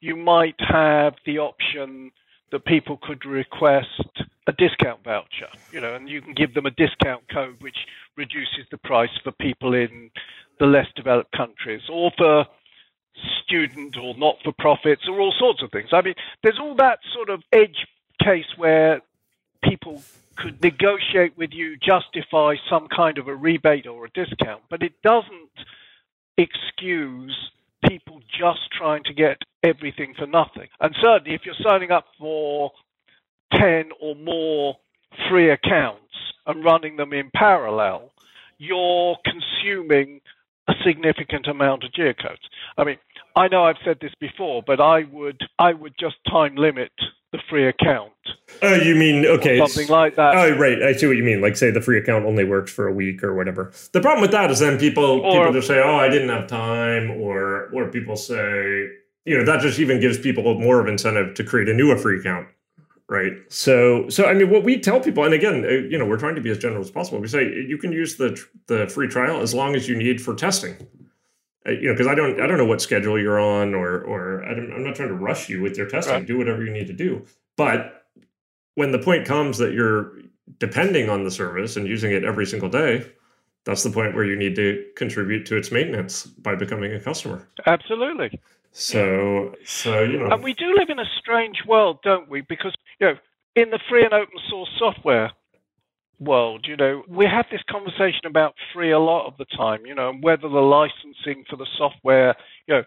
you 0.00 0.16
might 0.16 0.56
have 0.58 1.14
the 1.26 1.38
option 1.38 2.10
that 2.52 2.64
people 2.64 2.98
could 3.02 3.24
request 3.24 4.02
a 4.46 4.52
discount 4.52 5.02
voucher, 5.04 5.48
you 5.72 5.80
know, 5.80 5.94
and 5.94 6.08
you 6.08 6.20
can 6.20 6.34
give 6.34 6.54
them 6.54 6.66
a 6.66 6.70
discount 6.70 7.22
code 7.32 7.56
which 7.60 7.76
reduces 8.16 8.66
the 8.70 8.78
price 8.78 9.10
for 9.22 9.30
people 9.32 9.74
in 9.74 10.10
the 10.58 10.66
less 10.66 10.86
developed 10.96 11.30
countries 11.32 11.82
or 11.88 12.10
for 12.18 12.44
student 13.44 13.96
or 13.96 14.14
not 14.16 14.36
for 14.42 14.52
profits 14.58 15.02
or 15.08 15.20
all 15.20 15.32
sorts 15.38 15.62
of 15.62 15.70
things. 15.70 15.90
I 15.92 16.02
mean, 16.02 16.14
there's 16.42 16.58
all 16.60 16.74
that 16.76 16.98
sort 17.14 17.30
of 17.30 17.42
edge 17.52 17.86
case 18.22 18.46
where 18.56 19.00
people 19.62 20.02
could 20.36 20.62
negotiate 20.62 21.36
with 21.36 21.50
you, 21.52 21.76
justify 21.76 22.54
some 22.68 22.88
kind 22.88 23.18
of 23.18 23.28
a 23.28 23.34
rebate 23.34 23.86
or 23.86 24.06
a 24.06 24.10
discount, 24.10 24.62
but 24.70 24.82
it 24.82 24.92
doesn't 25.02 25.50
excuse 26.38 27.50
people 27.88 28.20
just 28.38 28.60
trying 28.76 29.02
to 29.04 29.14
get 29.14 29.38
everything 29.62 30.14
for 30.16 30.26
nothing. 30.26 30.68
And 30.80 30.94
certainly, 31.00 31.34
if 31.34 31.42
you're 31.44 31.54
signing 31.62 31.90
up 31.90 32.06
for 32.18 32.70
10 33.52 33.90
or 34.00 34.14
more 34.14 34.76
free 35.28 35.50
accounts 35.50 36.14
and 36.46 36.64
running 36.64 36.96
them 36.96 37.12
in 37.12 37.30
parallel, 37.34 38.12
you're 38.58 39.16
consuming 39.24 40.20
a 40.70 40.74
significant 40.84 41.46
amount 41.46 41.84
of 41.84 41.92
geocodes. 41.92 42.46
I 42.78 42.84
mean, 42.84 42.96
I 43.36 43.48
know 43.48 43.64
I've 43.64 43.76
said 43.84 43.98
this 44.00 44.12
before, 44.20 44.62
but 44.66 44.80
I 44.80 45.04
would 45.10 45.40
I 45.58 45.72
would 45.72 45.94
just 45.98 46.16
time 46.28 46.56
limit 46.56 46.92
the 47.32 47.38
free 47.48 47.68
account 47.68 48.12
Oh, 48.62 48.74
you 48.74 48.94
mean 48.94 49.24
okay, 49.24 49.58
something 49.58 49.88
like 49.88 50.16
that. 50.16 50.34
Oh, 50.34 50.56
right. 50.58 50.82
I 50.82 50.92
see 50.92 51.06
what 51.06 51.16
you 51.16 51.22
mean. 51.22 51.40
Like, 51.40 51.56
say 51.56 51.70
the 51.70 51.80
free 51.80 51.98
account 51.98 52.26
only 52.26 52.44
works 52.44 52.70
for 52.70 52.86
a 52.86 52.92
week 52.92 53.24
or 53.24 53.34
whatever. 53.34 53.72
The 53.92 54.00
problem 54.00 54.20
with 54.20 54.32
that 54.32 54.50
is 54.50 54.58
then 54.58 54.78
people 54.78 55.20
or, 55.20 55.46
people 55.46 55.52
just 55.54 55.68
say, 55.68 55.80
"Oh, 55.80 55.96
I 55.96 56.08
didn't 56.08 56.28
have 56.28 56.46
time," 56.46 57.10
or 57.10 57.70
or 57.72 57.90
people 57.90 58.16
say, 58.16 58.88
you 59.24 59.38
know, 59.38 59.44
that 59.44 59.60
just 59.60 59.78
even 59.78 60.00
gives 60.00 60.18
people 60.18 60.58
more 60.60 60.80
of 60.80 60.88
incentive 60.88 61.34
to 61.34 61.44
create 61.44 61.68
a 61.68 61.74
new 61.74 61.96
free 61.96 62.18
account, 62.18 62.48
right? 63.10 63.32
So, 63.48 64.08
so 64.08 64.26
I 64.26 64.34
mean, 64.34 64.48
what 64.50 64.62
we 64.62 64.78
tell 64.78 65.00
people, 65.00 65.24
and 65.24 65.34
again, 65.34 65.64
uh, 65.64 65.68
you 65.68 65.98
know, 65.98 66.06
we're 66.06 66.16
trying 66.16 66.36
to 66.36 66.40
be 66.40 66.50
as 66.50 66.58
general 66.58 66.80
as 66.80 66.90
possible. 66.90 67.18
We 67.18 67.28
say 67.28 67.42
you 67.44 67.76
can 67.76 67.92
use 67.92 68.16
the 68.16 68.40
the 68.68 68.86
free 68.86 69.08
trial 69.08 69.40
as 69.40 69.52
long 69.52 69.74
as 69.74 69.88
you 69.88 69.96
need 69.96 70.22
for 70.22 70.34
testing. 70.34 70.76
Uh, 71.66 71.72
you 71.72 71.88
know, 71.88 71.92
because 71.92 72.06
I 72.06 72.14
don't 72.14 72.40
I 72.40 72.46
don't 72.46 72.56
know 72.56 72.64
what 72.64 72.80
schedule 72.80 73.20
you're 73.20 73.40
on, 73.40 73.74
or 73.74 74.00
or 74.00 74.44
I 74.44 74.52
am 74.52 74.84
not 74.84 74.94
trying 74.94 75.08
to 75.08 75.14
rush 75.14 75.48
you 75.48 75.60
with 75.60 75.76
your 75.76 75.88
testing. 75.88 76.14
Right. 76.14 76.26
Do 76.26 76.38
whatever 76.38 76.64
you 76.64 76.72
need 76.72 76.86
to 76.86 76.94
do, 76.94 77.26
but 77.56 78.06
when 78.76 78.92
the 78.92 78.98
point 78.98 79.26
comes 79.26 79.58
that 79.58 79.74
you're 79.74 80.12
depending 80.58 81.10
on 81.10 81.24
the 81.24 81.30
service 81.30 81.76
and 81.76 81.86
using 81.86 82.12
it 82.12 82.24
every 82.24 82.46
single 82.46 82.68
day, 82.68 83.04
that's 83.64 83.82
the 83.82 83.90
point 83.90 84.14
where 84.14 84.24
you 84.24 84.36
need 84.36 84.54
to 84.56 84.84
contribute 84.96 85.44
to 85.46 85.56
its 85.56 85.70
maintenance 85.70 86.24
by 86.26 86.54
becoming 86.54 86.92
a 86.92 87.00
customer. 87.00 87.48
Absolutely. 87.66 88.40
So, 88.72 89.54
so 89.64 90.02
you 90.02 90.18
know, 90.20 90.28
and 90.30 90.42
we 90.42 90.54
do 90.54 90.74
live 90.78 90.90
in 90.90 90.98
a 90.98 91.04
strange 91.18 91.62
world, 91.66 91.98
don't 92.02 92.28
we? 92.28 92.42
Because 92.42 92.74
you 93.00 93.08
know, 93.08 93.14
in 93.56 93.70
the 93.70 93.80
free 93.88 94.04
and 94.04 94.12
open 94.12 94.34
source 94.48 94.70
software 94.78 95.32
world, 96.20 96.66
you 96.68 96.76
know, 96.76 97.02
we 97.08 97.26
have 97.26 97.46
this 97.50 97.62
conversation 97.68 98.26
about 98.26 98.54
free 98.72 98.92
a 98.92 98.98
lot 98.98 99.26
of 99.26 99.36
the 99.38 99.46
time, 99.56 99.84
you 99.86 99.94
know, 99.94 100.10
and 100.10 100.22
whether 100.22 100.48
the 100.48 100.60
licensing 100.60 101.44
for 101.48 101.56
the 101.56 101.66
software, 101.76 102.36
you 102.68 102.74
know, 102.74 102.82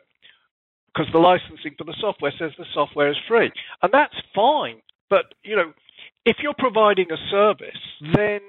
because 0.93 1.11
the 1.11 1.19
licensing 1.19 1.75
for 1.77 1.83
the 1.83 1.95
software 1.99 2.31
says 2.39 2.51
the 2.57 2.65
software 2.73 3.09
is 3.09 3.17
free, 3.27 3.51
and 3.81 3.91
that's 3.91 4.15
fine. 4.33 4.81
But 5.09 5.33
you 5.43 5.55
know, 5.55 5.73
if 6.25 6.37
you're 6.41 6.55
providing 6.57 7.11
a 7.11 7.17
service, 7.29 7.81
then 8.15 8.39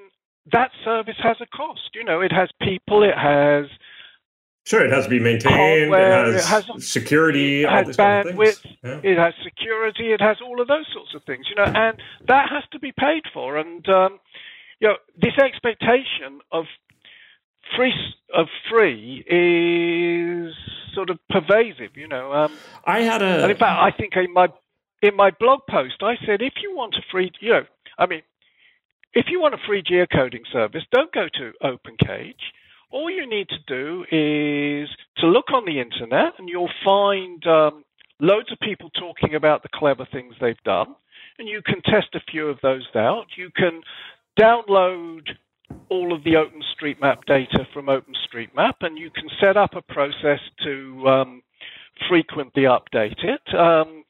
that 0.53 0.71
service 0.85 1.17
has 1.23 1.37
a 1.41 1.47
cost. 1.47 1.91
You 1.95 2.05
know, 2.05 2.21
it 2.21 2.33
has 2.33 2.49
people, 2.63 3.03
it 3.03 3.17
has 3.19 3.67
Sure, 4.65 4.85
it 4.85 4.91
has 4.91 5.05
to 5.05 5.11
be 5.11 5.21
maintained. 5.21 5.55
Hardware, 5.55 6.29
it, 6.29 6.35
has 6.35 6.65
it 6.65 6.73
has 6.73 6.89
security. 6.89 7.65
It 7.65 7.71
has 7.71 7.97
bandwidth. 7.97 8.65
Yeah. 8.83 9.01
It 9.03 9.19
has 9.19 9.35
security. 9.45 10.13
It 10.13 10.23
has 10.23 10.39
all 10.43 10.61
of 10.61 10.69
those 10.69 10.87
sorts 10.93 11.15
of 11.15 11.23
things. 11.25 11.47
You 11.51 11.57
know, 11.57 11.65
and 11.65 11.99
that 12.29 12.49
has 12.49 12.65
to 12.73 12.79
be 12.79 12.91
paid 12.93 13.25
for. 13.33 13.59
And 13.59 13.87
um, 13.89 14.19
you 14.81 14.89
know, 14.89 14.95
this 15.21 15.37
expectation 15.39 16.41
of 16.51 16.65
free 17.77 17.93
of 18.35 18.47
free 18.71 19.25
is 19.29 20.55
sort 20.95 21.11
of 21.11 21.19
pervasive. 21.29 21.97
You 21.97 22.09
know, 22.09 22.33
um, 22.33 22.53
I 22.87 23.01
had 23.01 23.21
a. 23.21 23.43
And 23.43 23.53
in 23.53 23.59
fact, 23.59 23.83
I 23.83 23.95
think 23.95 24.15
in 24.17 24.33
my 24.33 24.49
in 25.03 25.15
my 25.15 25.31
blog 25.39 25.61
post, 25.69 26.03
I 26.03 26.15
said 26.25 26.41
if 26.41 26.55
you 26.63 26.75
want 26.75 26.95
a 26.95 27.03
free, 27.13 27.31
you 27.41 27.51
know, 27.51 27.65
I 27.99 28.07
mean, 28.07 28.23
if 29.13 29.27
you 29.29 29.41
want 29.41 29.53
a 29.53 29.59
free 29.67 29.83
geocoding 29.83 30.51
service, 30.51 30.85
don't 30.91 31.13
go 31.13 31.27
to 31.35 31.53
OpenCage. 31.63 32.41
All 32.95 33.11
you 33.11 33.29
need 33.29 33.49
to 33.49 33.59
do 33.67 34.03
is 34.03 34.89
to 35.17 35.27
look 35.27 35.51
on 35.53 35.65
the 35.67 35.81
internet, 35.81 36.35
and 36.39 36.49
you'll 36.49 36.71
find 36.85 37.45
um, 37.45 37.85
loads 38.21 38.53
of 38.53 38.61
people 38.61 38.89
talking 38.91 39.35
about 39.35 39.65
the 39.65 39.69
clever 39.75 40.07
things 40.13 40.33
they've 40.41 40.63
done, 40.65 40.95
and 41.41 41.49
you 41.49 41.61
can 41.61 41.83
test 41.83 42.15
a 42.15 42.21
few 42.31 42.47
of 42.47 42.59
those 42.63 42.87
out. 42.95 43.25
You 43.37 43.51
can 43.57 43.81
download 44.41 45.23
all 45.89 46.13
of 46.15 46.23
the 46.23 46.35
OpenStreetMap 46.35 47.25
data 47.27 47.67
from 47.75 47.87
OpenStreetMap, 47.87 48.75
and 48.83 48.97
you 48.97 49.11
can 49.11 49.29
set 49.41 49.57
up 49.57 49.75
a 49.75 49.83
process 49.93 50.39
to 50.63 51.09
um, 51.09 51.43
frequently 52.09 52.63
update 52.63 53.19
it. 53.25 53.55
Um, 53.59 54.05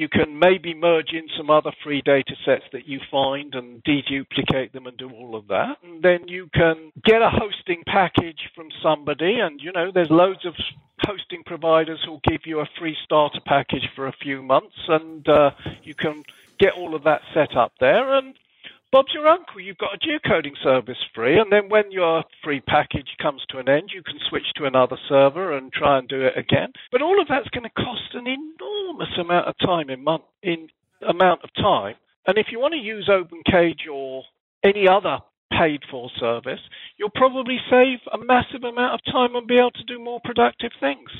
you 0.00 0.08
can 0.08 0.38
maybe 0.38 0.72
merge 0.72 1.12
in 1.12 1.28
some 1.36 1.50
other 1.50 1.72
free 1.84 2.00
data 2.00 2.34
sets 2.46 2.64
that 2.72 2.88
you 2.88 3.00
find 3.10 3.54
and 3.54 3.84
deduplicate 3.84 4.72
them 4.72 4.86
and 4.86 4.96
do 4.96 5.10
all 5.10 5.36
of 5.36 5.46
that. 5.48 5.76
And 5.84 6.02
then 6.02 6.26
you 6.26 6.48
can 6.54 6.90
get 7.04 7.20
a 7.20 7.28
hosting 7.28 7.82
package 7.86 8.48
from 8.54 8.68
somebody, 8.82 9.38
and 9.40 9.60
you 9.60 9.72
know, 9.72 9.90
there's 9.92 10.10
loads 10.10 10.46
of 10.46 10.54
hosting 11.00 11.42
providers 11.44 12.00
who'll 12.02 12.22
give 12.24 12.46
you 12.46 12.60
a 12.60 12.68
free 12.78 12.96
starter 13.04 13.40
package 13.44 13.86
for 13.94 14.06
a 14.06 14.12
few 14.22 14.42
months, 14.42 14.76
and 14.88 15.28
uh, 15.28 15.50
you 15.82 15.94
can 15.94 16.22
get 16.58 16.72
all 16.72 16.94
of 16.94 17.04
that 17.04 17.20
set 17.34 17.54
up 17.54 17.72
there. 17.78 18.14
And 18.14 18.34
Bob's 18.92 19.14
your 19.14 19.28
uncle. 19.28 19.60
You've 19.60 19.78
got 19.78 19.94
a 19.94 19.98
geocoding 19.98 20.60
service 20.64 20.98
free, 21.14 21.38
and 21.38 21.52
then 21.52 21.68
when 21.68 21.92
your 21.92 22.24
free 22.42 22.60
package 22.60 23.14
comes 23.22 23.40
to 23.50 23.58
an 23.58 23.68
end, 23.68 23.90
you 23.94 24.02
can 24.02 24.18
switch 24.28 24.46
to 24.56 24.64
another 24.64 24.96
server 25.08 25.56
and 25.56 25.72
try 25.72 25.98
and 25.98 26.08
do 26.08 26.22
it 26.22 26.36
again. 26.36 26.72
But 26.90 27.00
all 27.00 27.20
of 27.20 27.28
that's 27.28 27.48
going 27.50 27.62
to 27.62 27.70
cost 27.70 28.14
an 28.14 28.26
enormous 28.26 28.69
amount 29.18 29.48
of 29.48 29.54
time 29.58 29.90
in 29.90 30.02
month 30.04 30.24
in 30.42 30.68
amount 31.06 31.42
of 31.44 31.50
time. 31.54 31.94
And 32.26 32.38
if 32.38 32.46
you 32.50 32.60
want 32.60 32.74
to 32.74 32.78
use 32.78 33.08
OpenCage 33.08 33.90
or 33.90 34.24
any 34.62 34.86
other 34.88 35.18
paid 35.52 35.80
for 35.90 36.10
service, 36.18 36.60
you'll 36.96 37.10
probably 37.10 37.58
save 37.70 37.98
a 38.12 38.18
massive 38.18 38.62
amount 38.62 38.94
of 38.94 39.00
time 39.12 39.34
and 39.34 39.46
be 39.46 39.58
able 39.58 39.70
to 39.72 39.84
do 39.84 39.98
more 39.98 40.20
productive 40.24 40.72
things. 40.78 41.10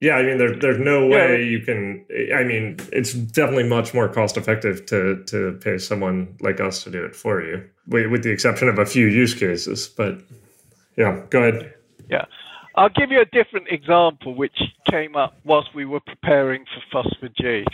Yeah, 0.00 0.16
I 0.16 0.22
mean, 0.22 0.38
there's 0.38 0.60
there's 0.60 0.78
no 0.78 1.06
way 1.06 1.42
yeah. 1.42 1.48
you 1.48 1.60
can. 1.60 2.04
I 2.36 2.44
mean, 2.44 2.76
it's 2.92 3.14
definitely 3.14 3.68
much 3.68 3.94
more 3.94 4.08
cost 4.08 4.36
effective 4.36 4.84
to 4.86 5.24
to 5.24 5.58
pay 5.62 5.78
someone 5.78 6.36
like 6.40 6.60
us 6.60 6.84
to 6.84 6.90
do 6.90 7.04
it 7.04 7.16
for 7.16 7.40
you, 7.40 7.64
with 7.86 8.22
the 8.22 8.30
exception 8.30 8.68
of 8.68 8.78
a 8.78 8.84
few 8.84 9.06
use 9.06 9.34
cases. 9.34 9.88
But 9.88 10.20
yeah, 10.96 11.22
go 11.30 11.44
ahead. 11.44 11.74
Yeah, 12.10 12.26
I'll 12.76 12.88
give 12.88 13.10
you 13.10 13.20
a 13.20 13.24
different 13.24 13.68
example 13.70 14.34
which 14.34 14.58
came 14.90 15.14
up 15.16 15.36
whilst 15.44 15.74
we 15.74 15.84
were 15.84 16.00
preparing 16.00 16.64
for 16.90 17.04
FOSS4G. 17.04 17.64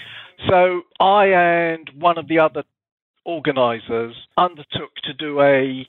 So 0.49 0.83
I 0.99 1.27
and 1.27 1.91
one 1.99 2.19
of 2.19 2.29
the 2.29 2.39
other 2.39 2.65
organisers 3.25 4.15
undertook 4.37 4.95
to 5.05 5.15
do 5.15 5.41
a 5.41 5.87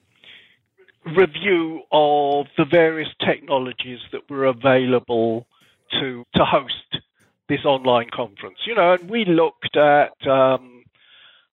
review 1.16 1.82
of 1.92 2.46
the 2.58 2.66
various 2.66 3.10
technologies 3.26 4.00
that 4.12 4.30
were 4.30 4.46
available 4.46 5.46
to 6.00 6.24
to 6.36 6.46
host 6.46 7.02
this 7.50 7.66
online 7.66 8.10
conference. 8.14 8.60
You 8.66 8.76
know, 8.76 8.94
and 8.94 9.10
we 9.10 9.26
looked 9.26 9.76
at 9.76 10.16
um, 10.28 10.84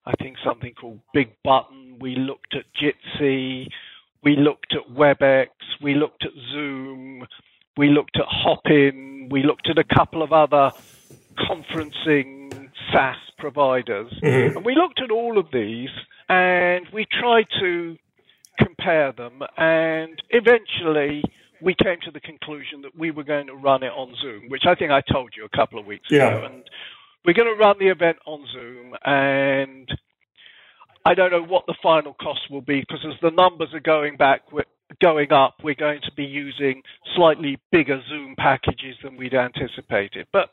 I 0.05 0.13
think 0.21 0.37
something 0.43 0.73
called 0.73 0.99
Big 1.13 1.31
Button. 1.43 1.97
We 1.99 2.15
looked 2.15 2.55
at 2.55 2.65
Jitsi. 2.73 3.67
We 4.23 4.35
looked 4.35 4.73
at 4.73 4.93
WebEx. 4.93 5.47
We 5.81 5.95
looked 5.95 6.25
at 6.25 6.31
Zoom. 6.51 7.25
We 7.79 7.87
looked 7.87 8.17
at 8.17 8.25
Hopin. 8.27 9.29
We 9.31 9.41
looked 9.41 9.69
at 9.69 9.77
a 9.77 9.85
couple 9.85 10.21
of 10.21 10.33
other 10.33 10.71
conferencing 11.49 12.69
SaaS 12.91 13.15
providers. 13.37 14.11
Mm-hmm. 14.21 14.57
And 14.57 14.65
we 14.65 14.75
looked 14.75 14.99
at 15.01 15.11
all 15.11 15.37
of 15.37 15.45
these 15.53 15.87
and 16.27 16.85
we 16.91 17.05
tried 17.05 17.47
to 17.61 17.95
compare 18.57 19.13
them. 19.13 19.43
And 19.55 20.21
eventually, 20.29 21.23
we 21.61 21.73
came 21.73 21.99
to 22.03 22.11
the 22.11 22.19
conclusion 22.19 22.81
that 22.81 22.97
we 22.97 23.11
were 23.11 23.23
going 23.23 23.47
to 23.47 23.55
run 23.55 23.83
it 23.83 23.93
on 23.95 24.13
Zoom, 24.21 24.49
which 24.49 24.63
I 24.67 24.75
think 24.75 24.91
I 24.91 24.99
told 24.99 25.31
you 25.37 25.45
a 25.45 25.57
couple 25.57 25.79
of 25.79 25.85
weeks 25.85 26.07
yeah. 26.11 26.27
ago. 26.27 26.47
And 26.47 26.63
we're 27.23 27.33
going 27.33 27.47
to 27.47 27.57
run 27.57 27.77
the 27.79 27.87
event 27.87 28.17
on 28.25 28.45
Zoom, 28.51 28.93
and 29.05 29.87
I 31.05 31.13
don't 31.13 31.31
know 31.31 31.43
what 31.43 31.65
the 31.65 31.75
final 31.81 32.13
cost 32.13 32.41
will 32.49 32.61
be 32.61 32.81
because 32.81 33.05
as 33.05 33.19
the 33.21 33.31
numbers 33.31 33.69
are 33.73 33.79
going 33.79 34.17
back, 34.17 34.51
going 35.01 35.31
up, 35.31 35.55
we're 35.63 35.75
going 35.75 36.01
to 36.03 36.11
be 36.15 36.25
using 36.25 36.81
slightly 37.15 37.57
bigger 37.71 38.01
Zoom 38.09 38.35
packages 38.37 38.95
than 39.03 39.17
we'd 39.17 39.33
anticipated. 39.33 40.27
But 40.31 40.49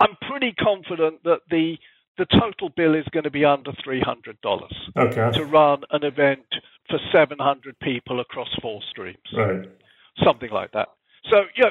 I'm 0.00 0.16
pretty 0.28 0.52
confident 0.52 1.22
that 1.24 1.40
the 1.50 1.76
the 2.18 2.26
total 2.38 2.68
bill 2.76 2.94
is 2.94 3.06
going 3.12 3.24
to 3.24 3.30
be 3.30 3.44
under 3.44 3.72
three 3.82 4.00
hundred 4.00 4.40
dollars 4.42 4.74
okay. 4.96 5.30
to 5.32 5.44
run 5.44 5.82
an 5.90 6.04
event 6.04 6.46
for 6.88 6.98
seven 7.12 7.38
hundred 7.38 7.78
people 7.80 8.20
across 8.20 8.48
four 8.60 8.80
streams. 8.90 9.18
Right 9.34 9.68
something 10.24 10.50
like 10.50 10.72
that. 10.72 10.88
So, 11.30 11.36
you 11.54 11.64
know, 11.64 11.70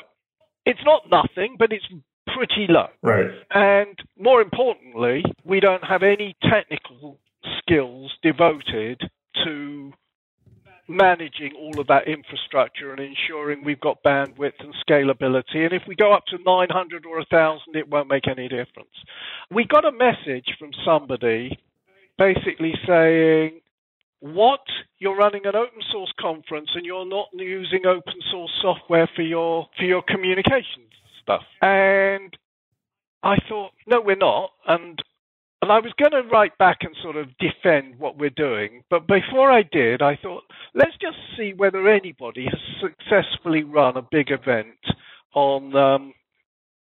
it's 0.65 0.79
not 0.85 1.03
nothing, 1.09 1.55
but 1.57 1.71
it's 1.71 1.85
pretty 2.27 2.67
low. 2.69 2.87
Right. 3.01 3.31
And 3.51 3.97
more 4.17 4.41
importantly, 4.41 5.23
we 5.43 5.59
don't 5.59 5.83
have 5.83 6.03
any 6.03 6.35
technical 6.43 7.17
skills 7.59 8.11
devoted 8.21 9.01
to 9.43 9.93
managing 10.89 11.53
all 11.57 11.79
of 11.79 11.87
that 11.87 12.07
infrastructure 12.07 12.91
and 12.91 12.99
ensuring 12.99 13.63
we've 13.63 13.79
got 13.79 14.03
bandwidth 14.03 14.59
and 14.59 14.73
scalability. 14.87 15.57
And 15.57 15.71
if 15.71 15.83
we 15.87 15.95
go 15.95 16.13
up 16.13 16.25
to 16.27 16.37
900 16.43 17.05
or 17.05 17.17
1,000, 17.17 17.75
it 17.75 17.87
won't 17.87 18.09
make 18.09 18.27
any 18.27 18.47
difference. 18.47 18.89
We 19.51 19.65
got 19.65 19.85
a 19.85 19.91
message 19.91 20.47
from 20.57 20.71
somebody 20.83 21.57
basically 22.17 22.73
saying, 22.87 23.61
what 24.21 24.59
you're 24.97 25.15
running 25.15 25.45
an 25.45 25.55
open 25.55 25.81
source 25.91 26.11
conference 26.19 26.69
and 26.75 26.85
you're 26.85 27.05
not 27.05 27.27
using 27.33 27.85
open 27.85 28.15
source 28.29 28.51
software 28.61 29.09
for 29.15 29.21
your 29.21 29.67
for 29.77 29.85
your 29.85 30.01
communications 30.01 30.91
stuff. 31.21 31.43
And 31.61 32.35
I 33.23 33.37
thought, 33.47 33.71
no, 33.87 34.01
we're 34.01 34.15
not. 34.15 34.51
And 34.67 35.01
and 35.61 35.71
I 35.71 35.79
was 35.79 35.91
going 35.97 36.11
to 36.11 36.29
write 36.29 36.57
back 36.57 36.79
and 36.81 36.95
sort 37.01 37.17
of 37.17 37.27
defend 37.37 37.99
what 37.99 38.17
we're 38.17 38.29
doing, 38.29 38.83
but 38.89 39.07
before 39.07 39.51
I 39.51 39.63
did, 39.63 40.01
I 40.01 40.15
thought, 40.21 40.43
let's 40.73 40.95
just 41.01 41.17
see 41.37 41.53
whether 41.55 41.89
anybody 41.89 42.45
has 42.45 42.59
successfully 42.81 43.63
run 43.63 43.97
a 43.97 44.01
big 44.01 44.31
event 44.31 44.77
on 45.33 45.75
um, 45.75 46.13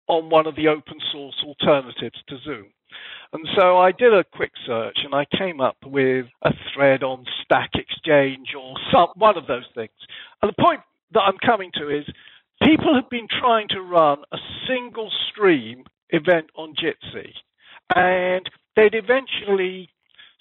on 0.08 0.30
one 0.30 0.48
of 0.48 0.56
the 0.56 0.68
open 0.68 0.98
source 1.12 1.36
alternatives 1.44 2.18
to 2.28 2.38
Zoom. 2.44 2.66
And 3.32 3.48
so 3.56 3.78
I 3.78 3.92
did 3.92 4.12
a 4.12 4.24
quick 4.24 4.52
search 4.66 4.98
and 5.04 5.14
I 5.14 5.26
came 5.38 5.62
up 5.62 5.78
with 5.86 6.26
a 6.42 6.52
thread 6.74 7.04
on 7.04 7.26
Stack 7.44 7.72
Exchange 7.76 8.50
or 8.60 8.74
some 8.92 9.10
one 9.16 9.38
of 9.38 9.46
those 9.46 9.68
things. 9.76 9.92
And 10.42 10.50
the 10.50 10.64
point 10.64 10.82
that 11.14 11.22
I'm 11.22 11.38
coming 11.46 11.72
to 11.76 11.90
is 11.90 12.06
people 12.64 12.96
have 12.96 13.10
been 13.12 13.28
trying 13.40 13.68
to 13.70 13.82
run 13.82 14.20
a 14.32 14.38
single 14.68 15.12
stream 15.30 15.84
event 16.10 16.48
on 16.56 16.74
Jitsi 16.74 17.34
and 17.96 18.50
they'd 18.76 18.96
eventually 18.96 19.90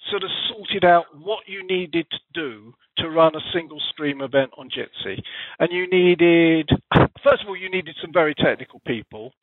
sort 0.09 0.23
of 0.23 0.29
sorted 0.49 0.85
out 0.85 1.05
what 1.19 1.47
you 1.47 1.65
needed 1.65 2.07
to 2.09 2.19
do 2.33 2.73
to 2.97 3.09
run 3.09 3.35
a 3.35 3.39
single 3.53 3.79
stream 3.91 4.21
event 4.21 4.51
on 4.57 4.69
Jitsi. 4.69 5.21
And 5.59 5.69
you 5.71 5.87
needed, 5.87 6.69
first 7.23 7.43
of 7.43 7.47
all, 7.47 7.55
you 7.55 7.69
needed 7.69 7.95
some 8.01 8.11
very 8.11 8.33
technical 8.35 8.81
people. 8.85 9.33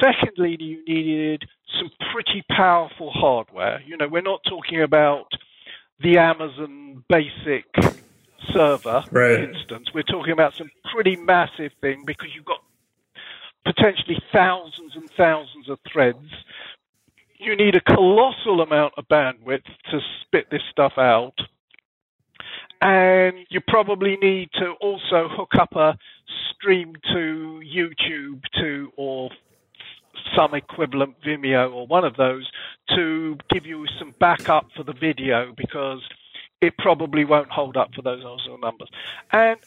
Secondly, 0.00 0.56
you 0.58 0.84
needed 0.86 1.44
some 1.78 1.90
pretty 2.12 2.44
powerful 2.50 3.10
hardware. 3.10 3.82
You 3.86 3.96
know, 3.96 4.08
we're 4.08 4.22
not 4.22 4.40
talking 4.48 4.82
about 4.82 5.26
the 6.00 6.18
Amazon 6.18 7.04
basic 7.08 7.64
server 8.52 9.04
right. 9.10 9.40
instance. 9.40 9.88
We're 9.94 10.02
talking 10.02 10.32
about 10.32 10.54
some 10.54 10.70
pretty 10.92 11.16
massive 11.16 11.72
thing 11.80 12.04
because 12.06 12.28
you've 12.34 12.44
got 12.44 12.62
potentially 13.64 14.20
thousands 14.32 14.94
and 14.94 15.08
thousands 15.16 15.68
of 15.68 15.78
threads 15.90 16.28
you 17.44 17.56
need 17.56 17.74
a 17.74 17.80
colossal 17.80 18.60
amount 18.60 18.94
of 18.96 19.06
bandwidth 19.08 19.64
to 19.90 20.00
spit 20.22 20.46
this 20.50 20.62
stuff 20.70 20.94
out. 20.96 21.34
And 22.80 23.46
you 23.50 23.60
probably 23.60 24.16
need 24.16 24.50
to 24.54 24.72
also 24.80 25.28
hook 25.30 25.52
up 25.58 25.74
a 25.74 25.96
stream 26.50 26.94
to 27.12 27.62
YouTube 27.64 28.42
to 28.60 28.92
or 28.96 29.30
some 30.36 30.54
equivalent 30.54 31.14
Vimeo 31.22 31.72
or 31.72 31.86
one 31.86 32.04
of 32.04 32.16
those 32.16 32.50
to 32.94 33.36
give 33.50 33.66
you 33.66 33.86
some 33.98 34.14
backup 34.18 34.66
for 34.76 34.82
the 34.82 34.92
video 34.92 35.52
because 35.56 36.00
it 36.60 36.76
probably 36.78 37.24
won't 37.24 37.50
hold 37.50 37.76
up 37.76 37.94
for 37.94 38.02
those 38.02 38.24
also 38.24 38.56
numbers. 38.56 38.88
And 39.32 39.58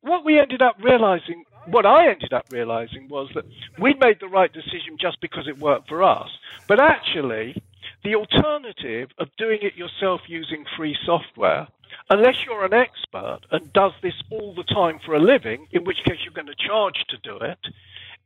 what 0.00 0.24
we 0.24 0.38
ended 0.38 0.62
up 0.62 0.76
realizing, 0.82 1.44
what 1.70 1.86
I 1.86 2.10
ended 2.10 2.32
up 2.32 2.46
realizing 2.50 3.08
was 3.08 3.28
that 3.34 3.44
we'd 3.78 4.00
made 4.00 4.18
the 4.20 4.28
right 4.28 4.52
decision 4.52 4.96
just 5.00 5.20
because 5.20 5.46
it 5.48 5.58
worked 5.58 5.88
for 5.88 6.02
us. 6.02 6.28
But 6.66 6.80
actually, 6.80 7.62
the 8.04 8.14
alternative 8.14 9.10
of 9.18 9.28
doing 9.36 9.60
it 9.62 9.76
yourself 9.76 10.20
using 10.28 10.64
free 10.76 10.96
software, 11.04 11.68
unless 12.10 12.36
you're 12.44 12.64
an 12.64 12.74
expert 12.74 13.40
and 13.50 13.72
does 13.72 13.92
this 14.02 14.14
all 14.30 14.54
the 14.54 14.64
time 14.64 14.98
for 15.04 15.14
a 15.14 15.20
living, 15.20 15.66
in 15.72 15.84
which 15.84 15.98
case 16.04 16.18
you're 16.24 16.34
going 16.34 16.46
to 16.46 16.66
charge 16.66 17.04
to 17.08 17.16
do 17.18 17.38
it, 17.38 17.58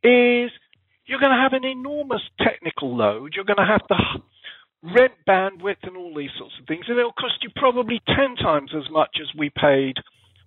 is 0.07 0.51
you're 1.07 1.21
going 1.21 1.33
to 1.33 1.43
have 1.43 1.53
an 1.53 1.65
enormous 1.65 2.23
technical 2.41 2.97
load. 2.97 3.35
You're 3.35 3.45
going 3.45 3.57
to 3.57 3.67
have 3.67 3.87
to 3.89 4.23
rent 4.95 5.13
bandwidth 5.27 5.83
and 5.83 5.97
all 5.97 6.15
these 6.15 6.31
sorts 6.39 6.55
of 6.61 6.67
things, 6.67 6.87
and 6.89 6.99
it'll 6.99 7.13
cost 7.13 7.43
you 7.43 7.51
probably 7.57 8.01
10 8.07 8.37
times 8.37 8.73
as 8.77 8.91
much 8.91 9.19
as 9.21 9.29
we 9.37 9.51
paid 9.51 9.97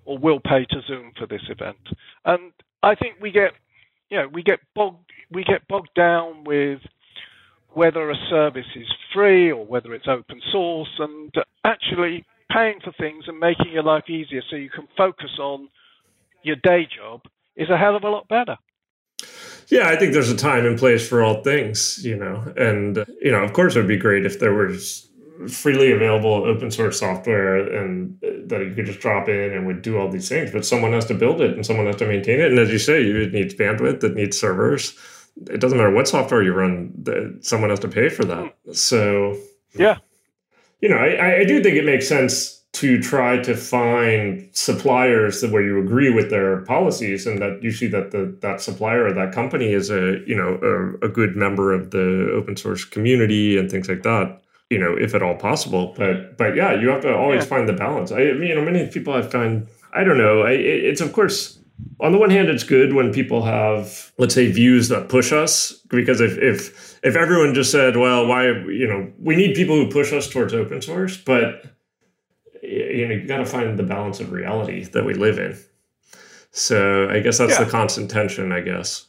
or 0.06 0.18
will 0.18 0.40
pay 0.40 0.66
to 0.70 0.82
Zoom 0.88 1.12
for 1.18 1.26
this 1.26 1.42
event. 1.50 1.78
And 2.26 2.52
I 2.86 2.94
think 2.94 3.16
we 3.20 3.32
get, 3.32 3.52
you 4.10 4.18
know, 4.18 4.28
we 4.32 4.44
get 4.44 4.60
bogged, 4.76 5.12
we 5.32 5.44
get 5.44 5.68
bogged 5.68 5.90
down 5.96 6.44
with 6.44 6.80
whether 7.74 8.10
a 8.12 8.16
service 8.30 8.68
is 8.76 8.88
free 9.14 9.52
or 9.52 9.66
whether 9.66 9.94
it's 9.96 10.08
open 10.08 10.40
source, 10.52 11.00
and 11.00 11.34
actually 11.66 12.24
paying 12.52 12.80
for 12.84 12.94
things 12.94 13.26
and 13.28 13.40
making 13.40 13.72
your 13.74 13.84
life 13.84 14.08
easier 14.08 14.42
so 14.50 14.56
you 14.56 14.70
can 14.70 14.88
focus 14.96 15.32
on 15.40 15.68
your 16.44 16.56
day 16.58 16.88
job 16.96 17.22
is 17.56 17.70
a 17.72 17.78
hell 17.78 17.96
of 17.96 18.04
a 18.04 18.10
lot 18.10 18.28
better. 18.28 18.56
Yeah, 19.68 19.90
I 19.90 19.96
think 19.96 20.14
there's 20.14 20.30
a 20.30 20.38
time 20.38 20.66
and 20.66 20.78
place 20.78 21.10
for 21.10 21.24
all 21.24 21.42
things, 21.42 22.06
you 22.06 22.16
know, 22.16 22.54
and 22.56 23.04
you 23.20 23.32
know, 23.32 23.44
of 23.44 23.54
course, 23.54 23.76
it 23.76 23.80
would 23.80 23.88
be 23.88 23.98
great 23.98 24.26
if 24.26 24.40
there 24.40 24.54
was 24.54 25.10
freely 25.50 25.92
available 25.92 26.46
open 26.46 26.72
source 26.72 27.00
software 27.00 27.58
and 27.58 28.18
uh, 28.24 28.30
that 28.48 28.62
you 28.62 28.74
could 28.74 28.86
just 28.86 29.00
drop 29.00 29.28
in 29.28 29.54
and 29.54 29.66
would 29.66 29.82
do 29.82 29.98
all 29.98 30.10
these 30.10 30.30
things 30.30 30.52
but 30.52 30.66
someone 30.66 30.94
has 30.94 31.06
to 31.06 31.14
build 31.14 31.42
it 31.42 31.54
and 31.56 31.66
someone 31.66 31.86
has 31.86 31.98
to 31.98 32.08
maintain 32.08 32.40
it. 32.40 32.50
And 32.52 32.60
as 32.60 32.72
you 32.72 32.80
say 32.80 33.04
it 33.04 33.34
needs 33.34 33.54
bandwidth 33.54 34.04
it 34.04 34.16
needs 34.16 34.40
servers. 34.40 34.98
It 35.50 35.60
doesn't 35.60 35.78
matter 35.78 35.92
what 35.92 36.08
software 36.08 36.42
you 36.42 36.54
run 36.54 37.40
someone 37.42 37.70
has 37.70 37.80
to 37.82 37.90
pay 37.90 38.08
for 38.10 38.24
that. 38.26 38.56
So 38.72 39.38
yeah. 39.74 39.98
you 40.82 40.90
know 40.90 40.98
i, 40.98 41.42
I 41.42 41.44
do 41.44 41.62
think 41.62 41.76
it 41.76 41.86
makes 41.86 42.08
sense 42.08 42.56
to 42.76 43.02
try 43.02 43.38
to 43.38 43.56
find 43.56 44.50
suppliers 44.52 45.46
where 45.46 45.62
you 45.62 45.80
agree 45.80 46.10
with 46.10 46.30
their 46.30 46.58
policies 46.66 47.26
and 47.26 47.42
that 47.42 47.64
you 47.64 47.72
see 47.72 47.88
that 47.88 48.12
the 48.12 48.38
that 48.42 48.60
supplier 48.60 49.06
or 49.06 49.14
that 49.14 49.32
company 49.32 49.72
is 49.72 49.90
a 49.90 50.20
you 50.28 50.36
know 50.36 50.60
a, 50.62 51.06
a 51.06 51.10
good 51.10 51.38
member 51.38 51.72
of 51.72 51.92
the 51.92 52.30
open 52.34 52.58
source 52.58 52.84
community 52.84 53.58
and 53.58 53.72
things 53.72 53.88
like 53.88 54.04
that 54.04 54.42
you 54.70 54.80
know, 54.80 54.96
if 54.98 55.14
at 55.14 55.22
all 55.22 55.36
possible. 55.36 55.94
But 55.98 56.38
but 56.38 56.56
yeah, 56.56 56.74
you 56.74 56.90
have 56.90 57.02
to 57.02 57.16
always 57.16 57.44
yeah. 57.44 57.50
find 57.50 57.70
the 57.70 57.74
balance. 57.74 58.12
I 58.12 58.18
mean, 58.34 58.44
you 58.44 58.56
know, 58.56 58.64
many 58.64 58.88
people 58.88 59.14
I 59.14 59.22
find, 59.22 59.68
I 59.94 60.04
don't 60.04 60.18
know. 60.18 60.42
I, 60.42 60.52
it's 60.52 61.02
of 61.02 61.14
course 61.14 61.60
on 62.00 62.12
the 62.12 62.18
one 62.18 62.30
hand, 62.30 62.50
it's 62.50 62.64
good 62.64 62.94
when 62.94 63.14
people 63.14 63.44
have, 63.44 64.12
let's 64.18 64.34
say, 64.34 64.52
views 64.52 64.90
that 64.90 65.10
push 65.10 65.32
us. 65.32 65.74
Because 65.90 66.22
if 66.22 66.38
if 66.38 67.00
if 67.04 67.16
everyone 67.16 67.54
just 67.54 67.72
said, 67.72 67.98
well, 67.98 68.26
why 68.28 68.48
you 68.48 68.88
know, 68.88 69.12
we 69.20 69.36
need 69.36 69.56
people 69.56 69.76
who 69.76 69.90
push 69.90 70.12
us 70.14 70.30
towards 70.30 70.54
open 70.54 70.82
source, 70.82 71.18
but 71.18 71.66
you 72.62 73.08
know, 73.08 73.16
you 73.16 73.28
got 73.28 73.38
to 73.38 73.46
find 73.46 73.78
the 73.78 73.84
balance 73.84 74.20
of 74.20 74.32
reality 74.32 74.84
that 74.84 75.06
we 75.06 75.14
live 75.14 75.38
in. 75.38 75.58
So 76.52 77.10
I 77.10 77.20
guess 77.20 77.38
that's 77.38 77.54
yeah. 77.54 77.64
the 77.64 77.70
constant 77.70 78.10
tension. 78.10 78.52
I 78.52 78.62
guess. 78.62 79.08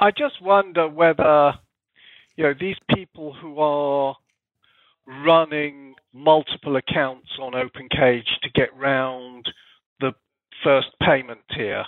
I 0.00 0.10
just 0.10 0.40
wonder 0.40 0.88
whether 0.88 1.54
you 2.36 2.44
know 2.44 2.54
these 2.58 2.78
people 2.94 3.34
who 3.34 3.58
are 3.58 4.16
running 5.08 5.94
multiple 6.12 6.76
accounts 6.76 7.28
on 7.40 7.52
OpenCage 7.52 8.26
to 8.42 8.50
get 8.54 8.76
round 8.76 9.46
the 10.00 10.12
first 10.62 10.88
payment 11.02 11.40
tier, 11.54 11.84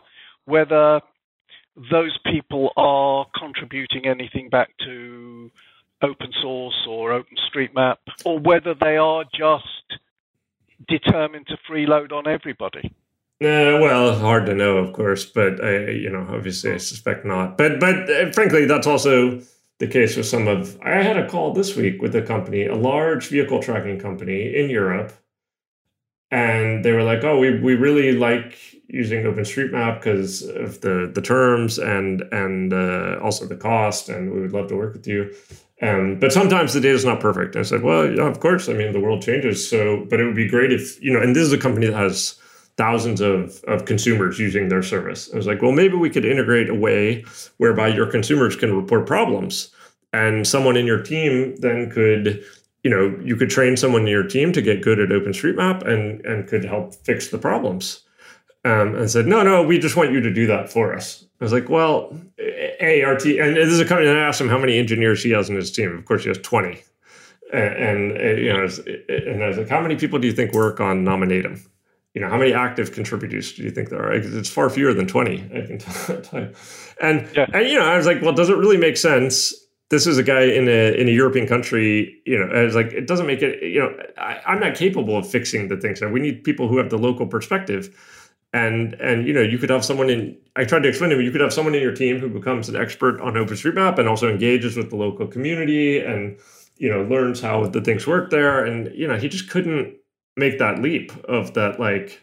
whether 0.46 1.00
those 1.90 2.18
people 2.30 2.72
are 2.76 3.26
contributing 3.38 4.06
anything 4.06 4.48
back 4.48 4.70
to 4.85 5.50
open 6.02 6.33
source 6.40 6.87
or 6.88 7.11
OpenStreetMap, 7.11 7.96
or 8.24 8.38
whether 8.38 8.74
they 8.74 8.96
are 8.96 9.24
just 9.35 10.00
determined 10.88 11.46
to 11.46 11.56
freeload 11.70 12.11
on 12.12 12.26
everybody. 12.26 12.92
Uh, 13.42 13.80
well, 13.80 14.18
hard 14.18 14.46
to 14.46 14.54
know, 14.54 14.78
of 14.78 14.92
course, 14.92 15.24
but 15.24 15.62
I, 15.64 15.90
you 15.90 16.11
know, 16.11 16.26
obviously, 16.30 16.72
I 16.72 16.76
suspect 16.78 17.24
not. 17.24 17.56
But, 17.56 17.80
but 17.80 18.11
uh, 18.11 18.33
frankly, 18.33 18.66
that's 18.66 18.87
also 18.87 19.40
the 19.80 19.88
case 19.88 20.16
with 20.16 20.26
some 20.26 20.46
of 20.46 20.78
I 20.82 21.02
had 21.02 21.16
a 21.16 21.28
call 21.28 21.52
this 21.52 21.74
week 21.74 22.00
with 22.00 22.14
a 22.14 22.22
company, 22.22 22.66
a 22.66 22.76
large 22.76 23.28
vehicle 23.28 23.60
tracking 23.60 23.98
company 23.98 24.54
in 24.54 24.70
Europe. 24.70 25.12
And 26.30 26.84
they 26.84 26.92
were 26.92 27.02
like, 27.02 27.24
oh, 27.24 27.40
we, 27.40 27.58
we 27.58 27.74
really 27.74 28.12
like 28.12 28.56
using 28.86 29.24
OpenStreetMap 29.24 29.98
because 29.98 30.42
of 30.42 30.80
the, 30.80 31.10
the 31.12 31.20
terms 31.20 31.78
and 31.78 32.22
and 32.30 32.72
uh, 32.72 33.18
also 33.20 33.46
the 33.46 33.56
cost, 33.56 34.08
and 34.08 34.32
we 34.32 34.40
would 34.40 34.52
love 34.52 34.68
to 34.68 34.76
work 34.76 34.92
with 34.92 35.08
you. 35.08 35.34
Um, 35.82 36.20
but 36.20 36.32
sometimes 36.32 36.72
the 36.72 36.80
data 36.80 36.94
is 36.94 37.04
not 37.04 37.20
perfect. 37.20 37.56
I 37.56 37.62
said, 37.62 37.82
well, 37.82 38.08
yeah, 38.08 38.28
of 38.28 38.38
course. 38.38 38.68
I 38.68 38.74
mean, 38.74 38.92
the 38.92 39.00
world 39.00 39.22
changes. 39.22 39.68
So, 39.68 40.06
but 40.08 40.20
it 40.20 40.24
would 40.24 40.36
be 40.36 40.46
great 40.46 40.72
if, 40.72 41.02
you 41.02 41.12
know, 41.12 41.20
and 41.20 41.34
this 41.34 41.42
is 41.42 41.52
a 41.52 41.58
company 41.58 41.86
that 41.86 41.96
has 41.96 42.38
thousands 42.80 43.20
of, 43.20 43.62
of 43.64 43.84
consumers 43.84 44.38
using 44.38 44.70
their 44.70 44.82
service. 44.82 45.28
I 45.34 45.36
was 45.36 45.46
like, 45.46 45.60
well, 45.60 45.70
maybe 45.70 45.96
we 45.96 46.08
could 46.08 46.24
integrate 46.24 46.70
a 46.70 46.74
way 46.74 47.26
whereby 47.58 47.88
your 47.88 48.06
consumers 48.06 48.56
can 48.56 48.74
report 48.74 49.06
problems. 49.06 49.70
And 50.14 50.46
someone 50.46 50.78
in 50.78 50.86
your 50.86 51.02
team 51.02 51.56
then 51.56 51.90
could, 51.90 52.42
you 52.82 52.90
know, 52.90 53.14
you 53.22 53.36
could 53.36 53.50
train 53.50 53.76
someone 53.76 54.02
in 54.02 54.08
your 54.08 54.26
team 54.26 54.50
to 54.54 54.62
get 54.62 54.80
good 54.80 54.98
at 54.98 55.10
OpenStreetMap 55.10 55.86
and, 55.86 56.24
and 56.24 56.48
could 56.48 56.64
help 56.64 56.94
fix 56.94 57.28
the 57.28 57.36
problems. 57.36 58.02
Um, 58.64 58.94
and 58.94 59.10
said, 59.10 59.26
no, 59.26 59.42
no, 59.42 59.62
we 59.62 59.78
just 59.78 59.96
want 59.96 60.12
you 60.12 60.20
to 60.20 60.32
do 60.32 60.46
that 60.46 60.72
for 60.72 60.94
us. 60.94 61.26
I 61.38 61.44
was 61.44 61.52
like, 61.52 61.68
well, 61.68 62.18
A, 62.38 63.02
and 63.02 63.56
this 63.56 63.68
is 63.68 63.80
a 63.80 63.84
company, 63.84 64.08
and 64.08 64.18
I 64.18 64.22
asked 64.22 64.40
him 64.40 64.48
how 64.48 64.58
many 64.58 64.78
engineers 64.78 65.22
he 65.22 65.30
has 65.30 65.50
in 65.50 65.56
his 65.56 65.70
team. 65.70 65.96
Of 65.96 66.04
course, 66.06 66.22
he 66.22 66.28
has 66.28 66.38
20. 66.38 66.82
And, 67.52 68.12
and 68.12 68.38
you 68.38 68.52
know, 68.52 68.68
and 69.08 69.42
I 69.42 69.48
was 69.48 69.58
like, 69.58 69.68
how 69.68 69.80
many 69.80 69.96
people 69.96 70.18
do 70.18 70.26
you 70.26 70.34
think 70.34 70.52
work 70.52 70.80
on 70.80 71.04
Nominatim? 71.04 71.66
You 72.14 72.20
know, 72.20 72.28
how 72.28 72.38
many 72.38 72.52
active 72.52 72.92
contributors 72.92 73.52
do 73.52 73.62
you 73.62 73.70
think 73.70 73.88
there 73.88 74.02
are? 74.02 74.12
It's 74.12 74.50
far 74.50 74.68
fewer 74.68 74.92
than 74.92 75.06
20, 75.06 75.32
I 75.54 75.66
can 75.66 75.78
tell 76.22 76.40
you. 76.40 76.52
And, 77.00 77.28
yeah. 77.36 77.46
and, 77.52 77.68
you 77.68 77.78
know, 77.78 77.84
I 77.84 77.96
was 77.96 78.06
like, 78.06 78.20
well, 78.22 78.32
does 78.32 78.48
it 78.48 78.56
really 78.56 78.76
make 78.76 78.96
sense? 78.96 79.54
This 79.90 80.06
is 80.06 80.18
a 80.18 80.22
guy 80.22 80.42
in 80.42 80.68
a 80.68 80.94
in 81.00 81.08
a 81.08 81.10
European 81.10 81.48
country, 81.48 82.20
you 82.24 82.38
know, 82.38 82.46
I 82.54 82.62
was 82.62 82.76
like, 82.76 82.92
it 82.92 83.08
doesn't 83.08 83.26
make 83.26 83.42
it, 83.42 83.60
you 83.60 83.80
know, 83.80 83.92
I, 84.18 84.40
I'm 84.46 84.60
not 84.60 84.76
capable 84.76 85.16
of 85.16 85.28
fixing 85.28 85.66
the 85.66 85.76
things. 85.76 86.00
We 86.00 86.20
need 86.20 86.44
people 86.44 86.68
who 86.68 86.78
have 86.78 86.90
the 86.90 86.98
local 86.98 87.26
perspective. 87.26 87.96
And, 88.52 88.94
and, 88.94 89.26
you 89.26 89.32
know, 89.32 89.42
you 89.42 89.58
could 89.58 89.70
have 89.70 89.84
someone 89.84 90.10
in, 90.10 90.36
I 90.56 90.64
tried 90.64 90.82
to 90.82 90.88
explain 90.88 91.10
to 91.10 91.16
him, 91.16 91.22
you 91.22 91.30
could 91.30 91.40
have 91.40 91.52
someone 91.52 91.74
in 91.74 91.82
your 91.82 91.94
team 91.94 92.18
who 92.18 92.28
becomes 92.28 92.68
an 92.68 92.74
expert 92.74 93.20
on 93.20 93.34
OpenStreetMap 93.34 93.98
and 93.98 94.08
also 94.08 94.28
engages 94.28 94.76
with 94.76 94.90
the 94.90 94.96
local 94.96 95.26
community 95.26 96.00
and, 96.00 96.36
you 96.76 96.88
know, 96.88 97.02
learns 97.04 97.40
how 97.40 97.66
the 97.66 97.80
things 97.80 98.06
work 98.06 98.30
there. 98.30 98.64
And, 98.64 98.92
you 98.96 99.06
know, 99.06 99.16
he 99.16 99.28
just 99.28 99.50
couldn't, 99.50 99.94
make 100.40 100.59
that 100.59 100.81
leap 100.81 101.12
of 101.24 101.55
that 101.55 101.79
like 101.79 102.20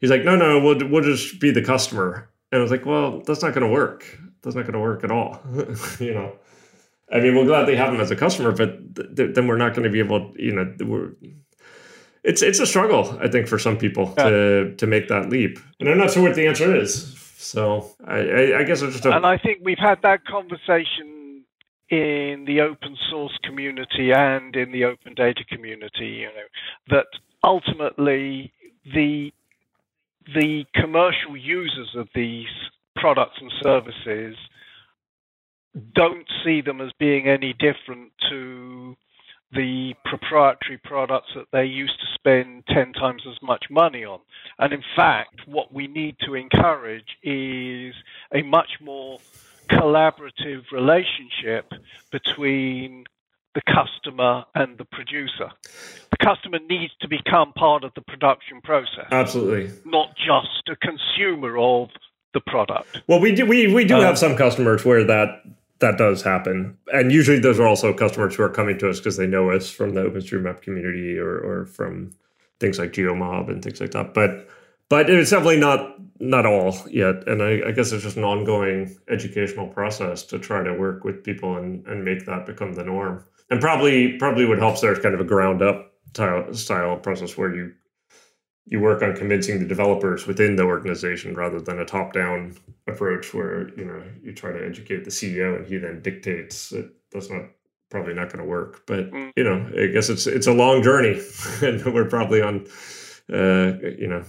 he's 0.00 0.10
like 0.10 0.24
no 0.24 0.34
no 0.34 0.58
we'll, 0.58 0.88
we'll 0.88 1.04
just 1.04 1.40
be 1.40 1.52
the 1.52 1.62
customer 1.62 2.28
and 2.50 2.58
i 2.58 2.62
was 2.62 2.72
like 2.72 2.84
well 2.84 3.20
that's 3.20 3.42
not 3.42 3.54
going 3.54 3.66
to 3.66 3.72
work 3.72 4.18
that's 4.42 4.56
not 4.56 4.62
going 4.62 4.72
to 4.72 4.80
work 4.80 5.04
at 5.04 5.12
all 5.12 5.40
you 6.00 6.12
know 6.12 6.32
I 7.12 7.20
mean, 7.20 7.34
we'll 7.34 7.44
gladly 7.44 7.76
have 7.76 7.92
them 7.92 8.00
as 8.00 8.10
a 8.10 8.16
customer, 8.16 8.52
but 8.52 8.96
th- 9.16 9.34
then 9.34 9.46
we're 9.46 9.58
not 9.58 9.74
going 9.74 9.84
to 9.84 9.90
be 9.90 9.98
able, 9.98 10.32
you 10.36 10.52
know, 10.52 10.74
we're, 10.80 11.10
it's 12.24 12.40
it's 12.40 12.58
a 12.58 12.66
struggle, 12.66 13.18
I 13.20 13.28
think, 13.28 13.48
for 13.48 13.58
some 13.58 13.76
people 13.76 14.14
yeah. 14.16 14.30
to 14.30 14.74
to 14.76 14.86
make 14.86 15.08
that 15.08 15.28
leap, 15.28 15.58
and 15.78 15.88
I'm 15.88 15.98
not 15.98 16.12
sure 16.12 16.22
what 16.22 16.36
the 16.36 16.46
answer 16.46 16.74
is. 16.74 17.18
So 17.36 17.90
I, 18.06 18.18
I, 18.18 18.58
I 18.60 18.62
guess 18.62 18.80
it's 18.80 18.94
just 18.94 19.04
a, 19.04 19.14
and 19.14 19.26
I 19.26 19.36
think 19.36 19.58
we've 19.62 19.78
had 19.78 20.00
that 20.02 20.24
conversation 20.24 21.44
in 21.90 22.44
the 22.46 22.60
open 22.60 22.96
source 23.10 23.36
community 23.44 24.12
and 24.12 24.54
in 24.56 24.72
the 24.72 24.84
open 24.84 25.14
data 25.14 25.44
community. 25.50 26.06
You 26.06 26.26
know 26.26 26.48
that 26.90 27.06
ultimately 27.44 28.52
the 28.94 29.32
the 30.34 30.64
commercial 30.74 31.36
users 31.36 31.94
of 31.96 32.08
these 32.14 32.46
products 32.96 33.38
and 33.40 33.52
services 33.62 34.36
don't 35.94 36.26
see 36.44 36.60
them 36.60 36.80
as 36.80 36.92
being 36.98 37.28
any 37.28 37.54
different 37.54 38.12
to 38.30 38.96
the 39.54 39.94
proprietary 40.04 40.78
products 40.78 41.28
that 41.34 41.46
they 41.52 41.64
used 41.64 41.98
to 42.00 42.06
spend 42.14 42.64
10 42.68 42.92
times 42.94 43.22
as 43.28 43.36
much 43.42 43.64
money 43.70 44.04
on. 44.04 44.20
And 44.58 44.72
in 44.72 44.82
fact, 44.96 45.40
what 45.46 45.72
we 45.72 45.86
need 45.88 46.16
to 46.24 46.34
encourage 46.34 47.16
is 47.22 47.94
a 48.34 48.42
much 48.42 48.70
more 48.80 49.18
collaborative 49.68 50.70
relationship 50.72 51.70
between 52.10 53.04
the 53.54 53.62
customer 53.62 54.44
and 54.54 54.78
the 54.78 54.84
producer. 54.84 55.50
The 56.10 56.16
customer 56.24 56.58
needs 56.68 56.92
to 57.00 57.08
become 57.08 57.52
part 57.52 57.84
of 57.84 57.92
the 57.94 58.00
production 58.02 58.60
process. 58.62 59.06
Absolutely. 59.10 59.72
Not 59.84 60.16
just 60.16 60.68
a 60.68 60.76
consumer 60.76 61.58
of 61.58 61.90
the 62.32 62.40
product. 62.40 63.02
Well, 63.06 63.20
we 63.20 63.34
do 63.34 63.46
we, 63.46 63.72
we 63.72 63.84
do 63.84 63.96
um, 63.96 64.02
have 64.02 64.18
some 64.18 64.36
customers 64.36 64.84
where 64.84 65.04
that 65.04 65.42
that 65.80 65.98
does 65.98 66.22
happen. 66.22 66.78
And 66.92 67.12
usually 67.12 67.40
those 67.40 67.60
are 67.60 67.66
also 67.66 67.92
customers 67.92 68.36
who 68.36 68.42
are 68.44 68.48
coming 68.48 68.78
to 68.78 68.88
us 68.88 69.00
because 69.00 69.16
they 69.16 69.26
know 69.26 69.50
us 69.50 69.68
from 69.68 69.94
the 69.94 70.02
OpenStreetMap 70.02 70.62
community 70.62 71.18
or, 71.18 71.38
or 71.38 71.66
from 71.66 72.12
things 72.60 72.78
like 72.78 72.92
GeoMob 72.92 73.50
and 73.50 73.62
things 73.62 73.80
like 73.80 73.90
that. 73.90 74.14
But 74.14 74.48
but 74.88 75.10
it's 75.10 75.30
definitely 75.30 75.58
not 75.58 75.96
not 76.20 76.46
all 76.46 76.76
yet. 76.88 77.26
And 77.26 77.42
I, 77.42 77.68
I, 77.68 77.72
guess 77.72 77.90
it's 77.90 78.04
just 78.04 78.16
an 78.16 78.22
ongoing 78.22 78.96
educational 79.08 79.66
process 79.66 80.22
to 80.24 80.38
try 80.38 80.62
to 80.62 80.72
work 80.72 81.02
with 81.02 81.24
people 81.24 81.56
and, 81.56 81.84
and 81.86 82.04
make 82.04 82.26
that 82.26 82.46
become 82.46 82.74
the 82.74 82.84
norm. 82.84 83.24
And 83.50 83.60
probably 83.60 84.16
probably 84.18 84.46
what 84.46 84.58
helps 84.58 84.80
there 84.80 84.92
is 84.92 84.98
kind 84.98 85.14
of 85.14 85.20
a 85.20 85.24
ground 85.24 85.62
up 85.62 85.92
style, 86.14 86.54
style 86.54 86.96
process 86.96 87.36
where 87.36 87.54
you 87.54 87.72
you 88.66 88.80
work 88.80 89.02
on 89.02 89.14
convincing 89.14 89.58
the 89.58 89.66
developers 89.66 90.26
within 90.26 90.56
the 90.56 90.62
organization 90.62 91.34
rather 91.34 91.60
than 91.60 91.80
a 91.80 91.84
top 91.84 92.12
down 92.12 92.56
approach 92.86 93.34
where 93.34 93.68
you 93.76 93.84
know 93.84 94.02
you 94.22 94.32
try 94.32 94.52
to 94.52 94.64
educate 94.64 95.04
the 95.04 95.10
CEO 95.10 95.56
and 95.56 95.66
he 95.66 95.78
then 95.78 96.00
dictates 96.02 96.72
it 96.72 96.90
that's 97.10 97.30
not 97.30 97.42
probably 97.90 98.14
not 98.14 98.28
going 98.28 98.38
to 98.38 98.48
work 98.48 98.86
but 98.86 99.10
mm. 99.10 99.30
you 99.36 99.44
know 99.44 99.68
I 99.78 99.88
guess 99.88 100.08
it's 100.08 100.26
it's 100.26 100.46
a 100.46 100.52
long 100.52 100.82
journey 100.82 101.20
and 101.62 101.84
we're 101.92 102.08
probably 102.08 102.40
on 102.40 102.66
uh, 103.32 103.78
you 103.98 104.06
know 104.08 104.22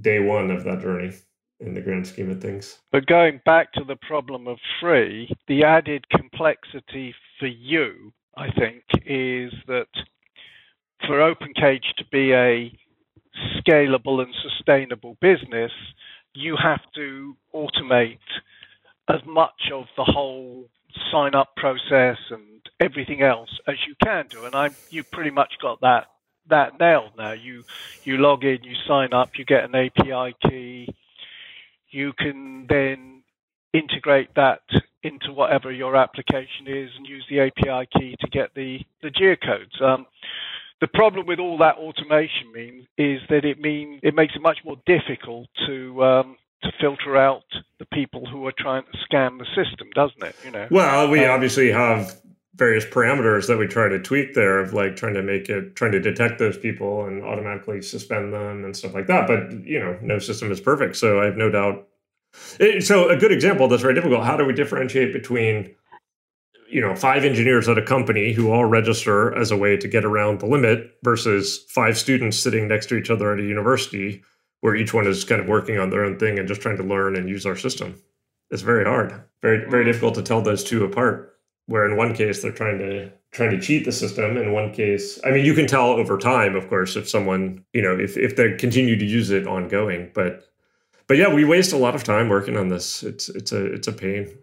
day 0.00 0.20
one 0.20 0.50
of 0.50 0.64
that 0.64 0.80
journey 0.80 1.12
in 1.60 1.74
the 1.74 1.80
grand 1.80 2.06
scheme 2.06 2.30
of 2.30 2.40
things 2.40 2.78
but 2.92 3.06
going 3.06 3.40
back 3.44 3.72
to 3.74 3.84
the 3.84 3.96
problem 4.08 4.46
of 4.46 4.58
free 4.80 5.30
the 5.48 5.64
added 5.64 6.04
complexity 6.10 7.14
for 7.38 7.46
you 7.46 8.12
I 8.36 8.50
think 8.50 8.82
is 9.06 9.52
that 9.66 9.88
for 11.06 11.18
OpenCage 11.18 11.94
to 11.98 12.04
be 12.10 12.32
a 12.32 12.72
scalable 13.58 14.22
and 14.22 14.34
sustainable 14.42 15.16
business, 15.20 15.72
you 16.34 16.56
have 16.62 16.80
to 16.94 17.36
automate 17.54 18.18
as 19.08 19.20
much 19.26 19.70
of 19.72 19.84
the 19.96 20.04
whole 20.04 20.68
sign 21.10 21.34
up 21.34 21.54
process 21.56 22.18
and 22.30 22.60
everything 22.80 23.22
else 23.22 23.50
as 23.66 23.76
you 23.86 23.94
can 24.02 24.26
do. 24.28 24.44
And 24.44 24.54
I, 24.54 24.70
you 24.90 25.02
pretty 25.04 25.30
much 25.30 25.54
got 25.60 25.80
that 25.80 26.06
that 26.48 26.78
nailed 26.78 27.12
now. 27.16 27.32
You 27.32 27.64
you 28.04 28.18
log 28.18 28.44
in, 28.44 28.62
you 28.62 28.74
sign 28.86 29.12
up, 29.12 29.30
you 29.36 29.44
get 29.44 29.64
an 29.64 29.74
API 29.74 30.36
key. 30.48 30.94
You 31.90 32.12
can 32.12 32.66
then 32.68 33.22
integrate 33.72 34.34
that 34.34 34.60
into 35.06 35.32
whatever 35.32 35.72
your 35.72 35.96
application 35.96 36.66
is 36.66 36.90
and 36.96 37.06
use 37.06 37.24
the 37.30 37.40
API 37.40 37.88
key 37.96 38.16
to 38.20 38.28
get 38.28 38.54
the 38.54 38.78
the 39.02 39.10
geocodes. 39.10 39.80
Um, 39.82 40.06
the 40.80 40.88
problem 40.88 41.26
with 41.26 41.38
all 41.38 41.56
that 41.58 41.76
automation 41.76 42.52
means 42.52 42.86
is 42.98 43.20
that 43.30 43.44
it 43.44 43.60
means 43.60 44.00
it 44.02 44.14
makes 44.14 44.34
it 44.36 44.42
much 44.42 44.58
more 44.64 44.76
difficult 44.86 45.48
to 45.66 46.04
um, 46.04 46.36
to 46.62 46.72
filter 46.80 47.16
out 47.16 47.44
the 47.78 47.86
people 47.86 48.26
who 48.26 48.46
are 48.46 48.54
trying 48.58 48.82
to 48.84 48.98
scam 49.06 49.38
the 49.38 49.46
system, 49.46 49.88
doesn't 49.94 50.22
it? 50.22 50.36
You 50.44 50.50
know. 50.50 50.68
Well, 50.70 51.08
we 51.08 51.24
um, 51.24 51.30
obviously 51.30 51.70
have 51.70 52.20
various 52.56 52.84
parameters 52.86 53.46
that 53.46 53.58
we 53.58 53.66
try 53.66 53.88
to 53.88 53.98
tweak 53.98 54.34
there 54.34 54.58
of 54.58 54.72
like 54.72 54.96
trying 54.96 55.14
to 55.14 55.22
make 55.22 55.48
it 55.48 55.76
trying 55.76 55.92
to 55.92 56.00
detect 56.00 56.38
those 56.38 56.56
people 56.56 57.04
and 57.04 57.22
automatically 57.22 57.82
suspend 57.82 58.32
them 58.32 58.64
and 58.64 58.74
stuff 58.74 58.94
like 58.94 59.06
that 59.06 59.26
but 59.26 59.52
you 59.66 59.78
know 59.78 59.98
no 60.00 60.18
system 60.18 60.50
is 60.50 60.58
perfect 60.58 60.96
so 60.96 61.20
i 61.20 61.26
have 61.26 61.36
no 61.36 61.50
doubt 61.50 61.86
it, 62.58 62.84
so 62.84 63.08
a 63.08 63.16
good 63.16 63.32
example 63.32 63.68
that's 63.68 63.82
very 63.82 63.94
difficult 63.94 64.24
how 64.24 64.36
do 64.36 64.44
we 64.44 64.52
differentiate 64.52 65.12
between 65.12 65.74
you 66.68 66.80
know 66.80 66.94
five 66.94 67.24
engineers 67.24 67.68
at 67.68 67.78
a 67.78 67.82
company 67.82 68.32
who 68.32 68.50
all 68.50 68.64
register 68.64 69.36
as 69.36 69.50
a 69.50 69.56
way 69.56 69.76
to 69.76 69.88
get 69.88 70.04
around 70.04 70.40
the 70.40 70.46
limit 70.46 70.96
versus 71.02 71.64
five 71.68 71.96
students 71.96 72.38
sitting 72.38 72.68
next 72.68 72.86
to 72.86 72.96
each 72.96 73.10
other 73.10 73.32
at 73.32 73.40
a 73.40 73.44
university 73.44 74.22
where 74.60 74.74
each 74.74 74.92
one 74.92 75.06
is 75.06 75.24
kind 75.24 75.40
of 75.40 75.46
working 75.46 75.78
on 75.78 75.90
their 75.90 76.04
own 76.04 76.18
thing 76.18 76.38
and 76.38 76.48
just 76.48 76.60
trying 76.60 76.76
to 76.76 76.82
learn 76.82 77.16
and 77.16 77.28
use 77.28 77.46
our 77.46 77.56
system 77.56 78.00
it's 78.50 78.62
very 78.62 78.84
hard 78.84 79.12
very 79.42 79.68
very 79.70 79.84
mm. 79.84 79.88
difficult 79.88 80.14
to 80.14 80.22
tell 80.22 80.42
those 80.42 80.64
two 80.64 80.84
apart 80.84 81.38
where 81.66 81.84
in 81.84 81.96
one 81.96 82.14
case 82.14 82.42
they're 82.42 82.52
trying 82.52 82.78
to 82.78 83.10
trying 83.32 83.50
to 83.50 83.60
cheat 83.60 83.84
the 83.84 83.92
system 83.92 84.36
in 84.36 84.52
one 84.52 84.72
case 84.72 85.20
i 85.24 85.30
mean 85.30 85.44
you 85.44 85.54
can 85.54 85.66
tell 85.66 85.90
over 85.90 86.18
time 86.18 86.56
of 86.56 86.68
course 86.68 86.96
if 86.96 87.08
someone 87.08 87.64
you 87.72 87.82
know 87.82 87.96
if, 87.96 88.16
if 88.16 88.36
they 88.36 88.52
continue 88.54 88.96
to 88.96 89.04
use 89.04 89.30
it 89.30 89.46
ongoing 89.46 90.10
but 90.14 90.44
but 91.06 91.16
yeah 91.16 91.32
we 91.32 91.44
waste 91.44 91.72
a 91.72 91.76
lot 91.76 91.94
of 91.94 92.04
time 92.04 92.28
working 92.28 92.56
on 92.56 92.68
this 92.68 93.02
it's 93.02 93.28
it's 93.28 93.52
a 93.52 93.64
it's 93.66 93.88
a 93.88 93.92
pain 93.92 94.36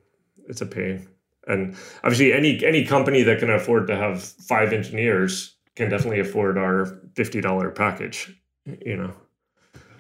it's 0.47 0.61
a 0.61 0.65
pain 0.65 1.07
and 1.47 1.75
obviously, 2.03 2.33
any 2.33 2.63
any 2.63 2.85
company 2.85 3.23
that 3.23 3.39
can 3.39 3.49
afford 3.49 3.87
to 3.87 3.95
have 3.95 4.23
five 4.23 4.71
engineers 4.71 5.55
can 5.75 5.89
definitely 5.89 6.19
afford 6.19 6.57
our 6.57 6.99
fifty 7.15 7.41
dollar 7.41 7.69
package. 7.69 8.33
You 8.65 8.97
know. 8.97 9.13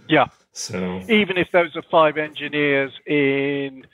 Yeah. 0.07 0.27
So 0.53 1.01
even 1.09 1.37
if 1.37 1.47
those 1.51 1.75
are 1.75 1.83
five 1.91 2.17
engineers 2.17 2.91
in 3.07 3.85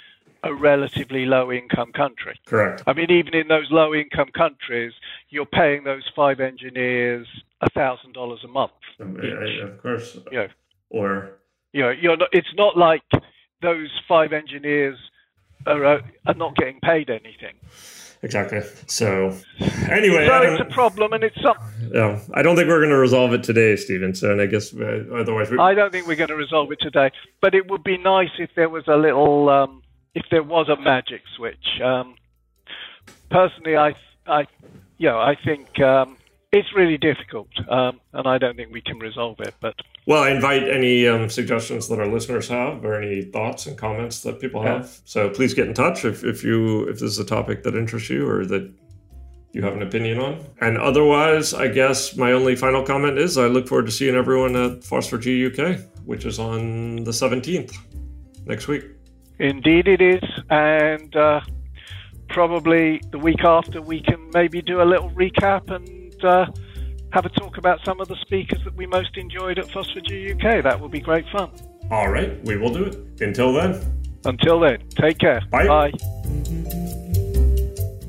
a 0.43 0.53
relatively 0.53 1.25
low 1.25 1.51
income 1.51 1.91
country. 1.91 2.39
Correct. 2.45 2.83
I 2.85 2.93
mean, 2.93 3.11
even 3.11 3.33
in 3.33 3.47
those 3.47 3.69
low 3.71 3.93
income 3.93 4.29
countries, 4.33 4.93
you're 5.29 5.45
paying 5.45 5.83
those 5.83 6.09
five 6.15 6.39
engineers 6.39 7.27
a 7.61 7.69
thousand 7.71 8.13
dollars 8.13 8.41
a 8.43 8.47
month. 8.47 8.71
Um, 8.99 9.17
of 9.17 9.81
course. 9.81 10.17
Know, 10.31 10.47
or 10.89 11.38
you 11.73 11.81
know, 11.81 11.89
you're 11.89 12.17
not, 12.17 12.29
it's 12.31 12.53
not 12.55 12.77
like 12.77 13.03
those 13.61 13.89
five 14.07 14.33
engineers 14.33 14.97
are, 15.65 15.85
uh, 15.85 16.01
are 16.25 16.33
not 16.33 16.55
getting 16.55 16.79
paid 16.81 17.09
anything. 17.09 17.55
Exactly. 18.21 18.59
So, 18.87 19.33
anyway, 19.89 20.27
so 20.27 20.41
it's 20.41 20.61
a 20.61 20.73
problem, 20.73 21.13
and 21.13 21.23
it's 21.23 21.41
something. 21.41 21.91
Yeah, 21.93 22.19
I 22.33 22.41
don't 22.41 22.57
think 22.57 22.67
we're 22.67 22.79
going 22.79 22.89
to 22.89 22.97
resolve 22.97 23.33
it 23.33 23.43
today, 23.43 23.77
Steven. 23.77 24.13
So, 24.13 24.31
and 24.31 24.41
I 24.41 24.45
guess 24.45 24.73
uh, 24.73 25.05
otherwise, 25.13 25.49
we... 25.49 25.57
I 25.57 25.73
don't 25.73 25.89
think 25.89 26.05
we're 26.05 26.17
going 26.17 26.27
to 26.27 26.35
resolve 26.35 26.69
it 26.73 26.81
today. 26.81 27.11
But 27.39 27.55
it 27.55 27.71
would 27.71 27.81
be 27.81 27.97
nice 27.97 28.31
if 28.37 28.49
there 28.55 28.67
was 28.67 28.83
a 28.87 28.97
little, 28.97 29.47
um, 29.47 29.83
if 30.15 30.25
there 30.31 30.43
was 30.43 30.67
a 30.67 30.75
magic 30.75 31.21
switch. 31.37 31.79
Um, 31.81 32.15
personally, 33.31 33.77
I, 33.77 33.95
I, 34.27 34.47
you 34.97 35.07
know, 35.07 35.19
I 35.19 35.35
think 35.35 35.79
um, 35.79 36.17
it's 36.51 36.73
really 36.75 36.97
difficult, 36.97 37.47
um, 37.69 37.99
and 38.13 38.27
I 38.27 38.37
don't 38.39 38.55
think 38.55 38.71
we 38.71 38.81
can 38.81 38.97
resolve 38.97 39.39
it. 39.39 39.53
But 39.61 39.75
well, 40.07 40.23
I 40.23 40.31
invite 40.31 40.63
any 40.63 41.07
um, 41.07 41.29
suggestions 41.29 41.87
that 41.89 41.99
our 41.99 42.07
listeners 42.07 42.47
have, 42.47 42.83
or 42.83 42.99
any 42.99 43.21
thoughts 43.21 43.67
and 43.67 43.77
comments 43.77 44.21
that 44.21 44.39
people 44.39 44.63
yeah. 44.63 44.77
have. 44.77 44.99
So 45.05 45.29
please 45.29 45.53
get 45.53 45.67
in 45.67 45.73
touch 45.73 46.05
if, 46.05 46.23
if 46.23 46.43
you 46.43 46.83
if 46.83 46.99
this 46.99 47.11
is 47.11 47.19
a 47.19 47.25
topic 47.25 47.63
that 47.63 47.75
interests 47.75 48.09
you 48.09 48.27
or 48.27 48.45
that 48.47 48.71
you 49.51 49.61
have 49.61 49.73
an 49.73 49.83
opinion 49.83 50.19
on. 50.19 50.45
And 50.61 50.77
otherwise, 50.77 51.53
I 51.53 51.67
guess 51.67 52.15
my 52.15 52.31
only 52.31 52.55
final 52.55 52.83
comment 52.83 53.17
is 53.17 53.37
I 53.37 53.47
look 53.47 53.67
forward 53.67 53.85
to 53.85 53.91
seeing 53.91 54.15
everyone 54.15 54.55
at 54.55 54.81
FOSS4G 54.81 55.51
UK, 55.51 55.81
which 56.05 56.25
is 56.25 56.39
on 56.39 57.03
the 57.03 57.13
seventeenth 57.13 57.77
next 58.45 58.67
week. 58.67 58.85
Indeed, 59.37 59.87
it 59.87 60.01
is, 60.01 60.23
and. 60.49 61.15
Uh, 61.15 61.41
probably 62.29 63.01
the 63.09 63.17
week 63.17 63.43
after 63.43 63.81
we 63.81 63.99
can 63.99 64.29
maybe 64.35 64.61
do 64.61 64.83
a 64.83 64.85
little 64.85 65.09
recap 65.09 65.71
and 65.71 65.98
uh, 66.23 66.45
have 67.11 67.25
a 67.25 67.29
talk 67.29 67.57
about 67.57 67.79
some 67.83 67.99
of 67.99 68.07
the 68.07 68.15
speakers 68.21 68.59
that 68.63 68.75
we 68.75 68.85
most 68.85 69.17
enjoyed 69.17 69.57
at 69.59 69.65
FOSS4G 69.67 70.35
UK. 70.35 70.63
That 70.63 70.79
will 70.79 70.89
be 70.89 70.99
great 70.99 71.25
fun. 71.31 71.51
All 71.91 72.09
right, 72.09 72.43
we 72.45 72.57
will 72.57 72.73
do 72.73 72.85
it. 72.85 73.21
Until 73.21 73.53
then. 73.53 73.81
Until 74.25 74.59
then, 74.59 74.83
take 74.89 75.17
care. 75.17 75.41
Bye. 75.49 75.67
Bye. 75.67 75.91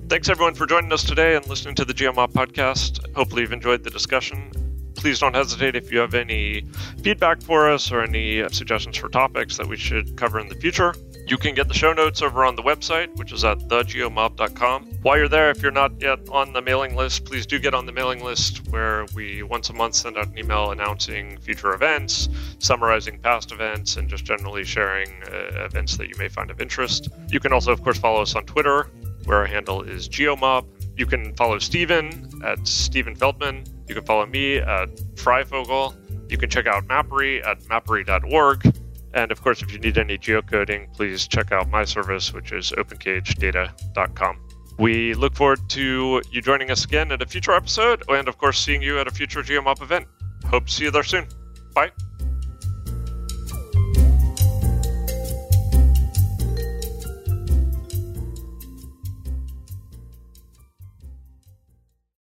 Thanks 0.09 0.29
everyone 0.29 0.55
for 0.55 0.67
joining 0.67 0.93
us 0.93 1.05
today 1.05 1.37
and 1.37 1.47
listening 1.47 1.77
to 1.77 1.85
the 1.85 1.95
GeoMob 1.95 2.33
podcast. 2.33 3.15
Hopefully 3.15 3.43
you've 3.43 3.53
enjoyed 3.53 3.85
the 3.85 3.91
discussion. 3.91 4.51
Please 4.97 5.21
don't 5.21 5.35
hesitate 5.35 5.77
if 5.77 5.93
you 5.93 6.01
have 6.01 6.15
any 6.15 6.67
feedback 7.03 7.41
for 7.41 7.71
us 7.71 7.93
or 7.93 8.03
any 8.03 8.47
suggestions 8.51 8.97
for 8.97 9.09
topics 9.09 9.57
that 9.57 9.67
we 9.67 9.77
should 9.77 10.17
cover 10.17 10.41
in 10.41 10.49
the 10.49 10.57
future. 10.57 10.95
You 11.27 11.37
can 11.37 11.55
get 11.55 11.69
the 11.69 11.75
show 11.75 11.93
notes 11.93 12.23
over 12.23 12.45
on 12.45 12.57
the 12.57 12.63
website, 12.63 13.17
which 13.17 13.33
is 13.33 13.45
at 13.45 13.59
thegeomob.com. 13.59 14.87
While 15.03 15.17
you're 15.17 15.29
there, 15.29 15.51
if 15.51 15.63
you're 15.63 15.71
not 15.71 15.93
yet 16.01 16.19
on 16.29 16.53
the 16.53 16.61
mailing 16.61 16.97
list, 16.97 17.25
please 17.25 17.47
do 17.47 17.59
get 17.59 17.73
on 17.73 17.87
the 17.87 17.93
mailing 17.93 18.25
list 18.25 18.67
where 18.69 19.07
we 19.15 19.43
once 19.43 19.71
a 19.71 19.73
month 19.73 19.95
send 19.95 20.19
out 20.19 20.27
an 20.27 20.39
email 20.39 20.73
announcing 20.73 21.39
future 21.39 21.73
events, 21.73 22.29
summarizing 22.59 23.19
past 23.21 23.53
events, 23.53 23.97
and 23.97 24.09
just 24.09 24.25
generally 24.25 24.65
sharing 24.65 25.09
uh, 25.25 25.65
events 25.65 25.97
that 25.97 26.09
you 26.09 26.15
may 26.19 26.29
find 26.29 26.51
of 26.51 26.61
interest. 26.61 27.09
You 27.29 27.39
can 27.39 27.53
also, 27.53 27.71
of 27.71 27.83
course, 27.83 27.99
follow 27.99 28.23
us 28.23 28.35
on 28.35 28.45
Twitter, 28.45 28.89
where 29.25 29.39
our 29.39 29.47
handle 29.47 29.83
is 29.83 30.09
geomob. 30.09 30.67
You 30.97 31.07
can 31.07 31.35
follow 31.35 31.59
Steven 31.59 32.43
at 32.45 32.67
Steven 32.67 33.15
Feldman. 33.15 33.65
You 33.89 33.95
can 33.95 34.05
follow 34.05 34.27
me 34.27 34.59
at 34.59 34.89
Freyfogle. 35.15 35.95
You 36.31 36.39
can 36.39 36.51
check 36.51 36.67
out 36.67 36.87
Mappery 36.87 37.43
at 37.45 37.61
mappery.org. 37.65 38.75
And 39.15 39.33
of 39.33 39.43
course, 39.43 39.63
if 39.63 39.73
you 39.73 39.79
need 39.79 39.99
any 39.99 40.19
geocoding, 40.19 40.93
please 40.95 41.27
check 41.27 41.53
out 41.53 41.69
my 41.69 41.85
service, 41.85 42.33
which 42.33 42.53
is 42.53 42.73
opencagedata.com. 42.73 44.41
We 44.79 45.15
look 45.15 45.35
forward 45.35 45.69
to 45.71 46.23
you 46.31 46.41
joining 46.41 46.71
us 46.71 46.85
again 46.85 47.13
at 47.13 47.21
a 47.21 47.27
future 47.27 47.53
episode, 47.53 48.03
and 48.09 48.29
of 48.29 48.39
course, 48.39 48.59
seeing 48.59 48.83
you 48.83 48.99
at 48.99 49.07
a 49.07 49.11
future 49.11 49.43
GeoMob 49.43 49.83
event. 49.83 50.07
Hope 50.47 50.67
to 50.67 50.73
see 50.73 50.85
you 50.85 50.91
there 50.91 51.03
soon. 51.03 51.27
Bye. 51.75 51.91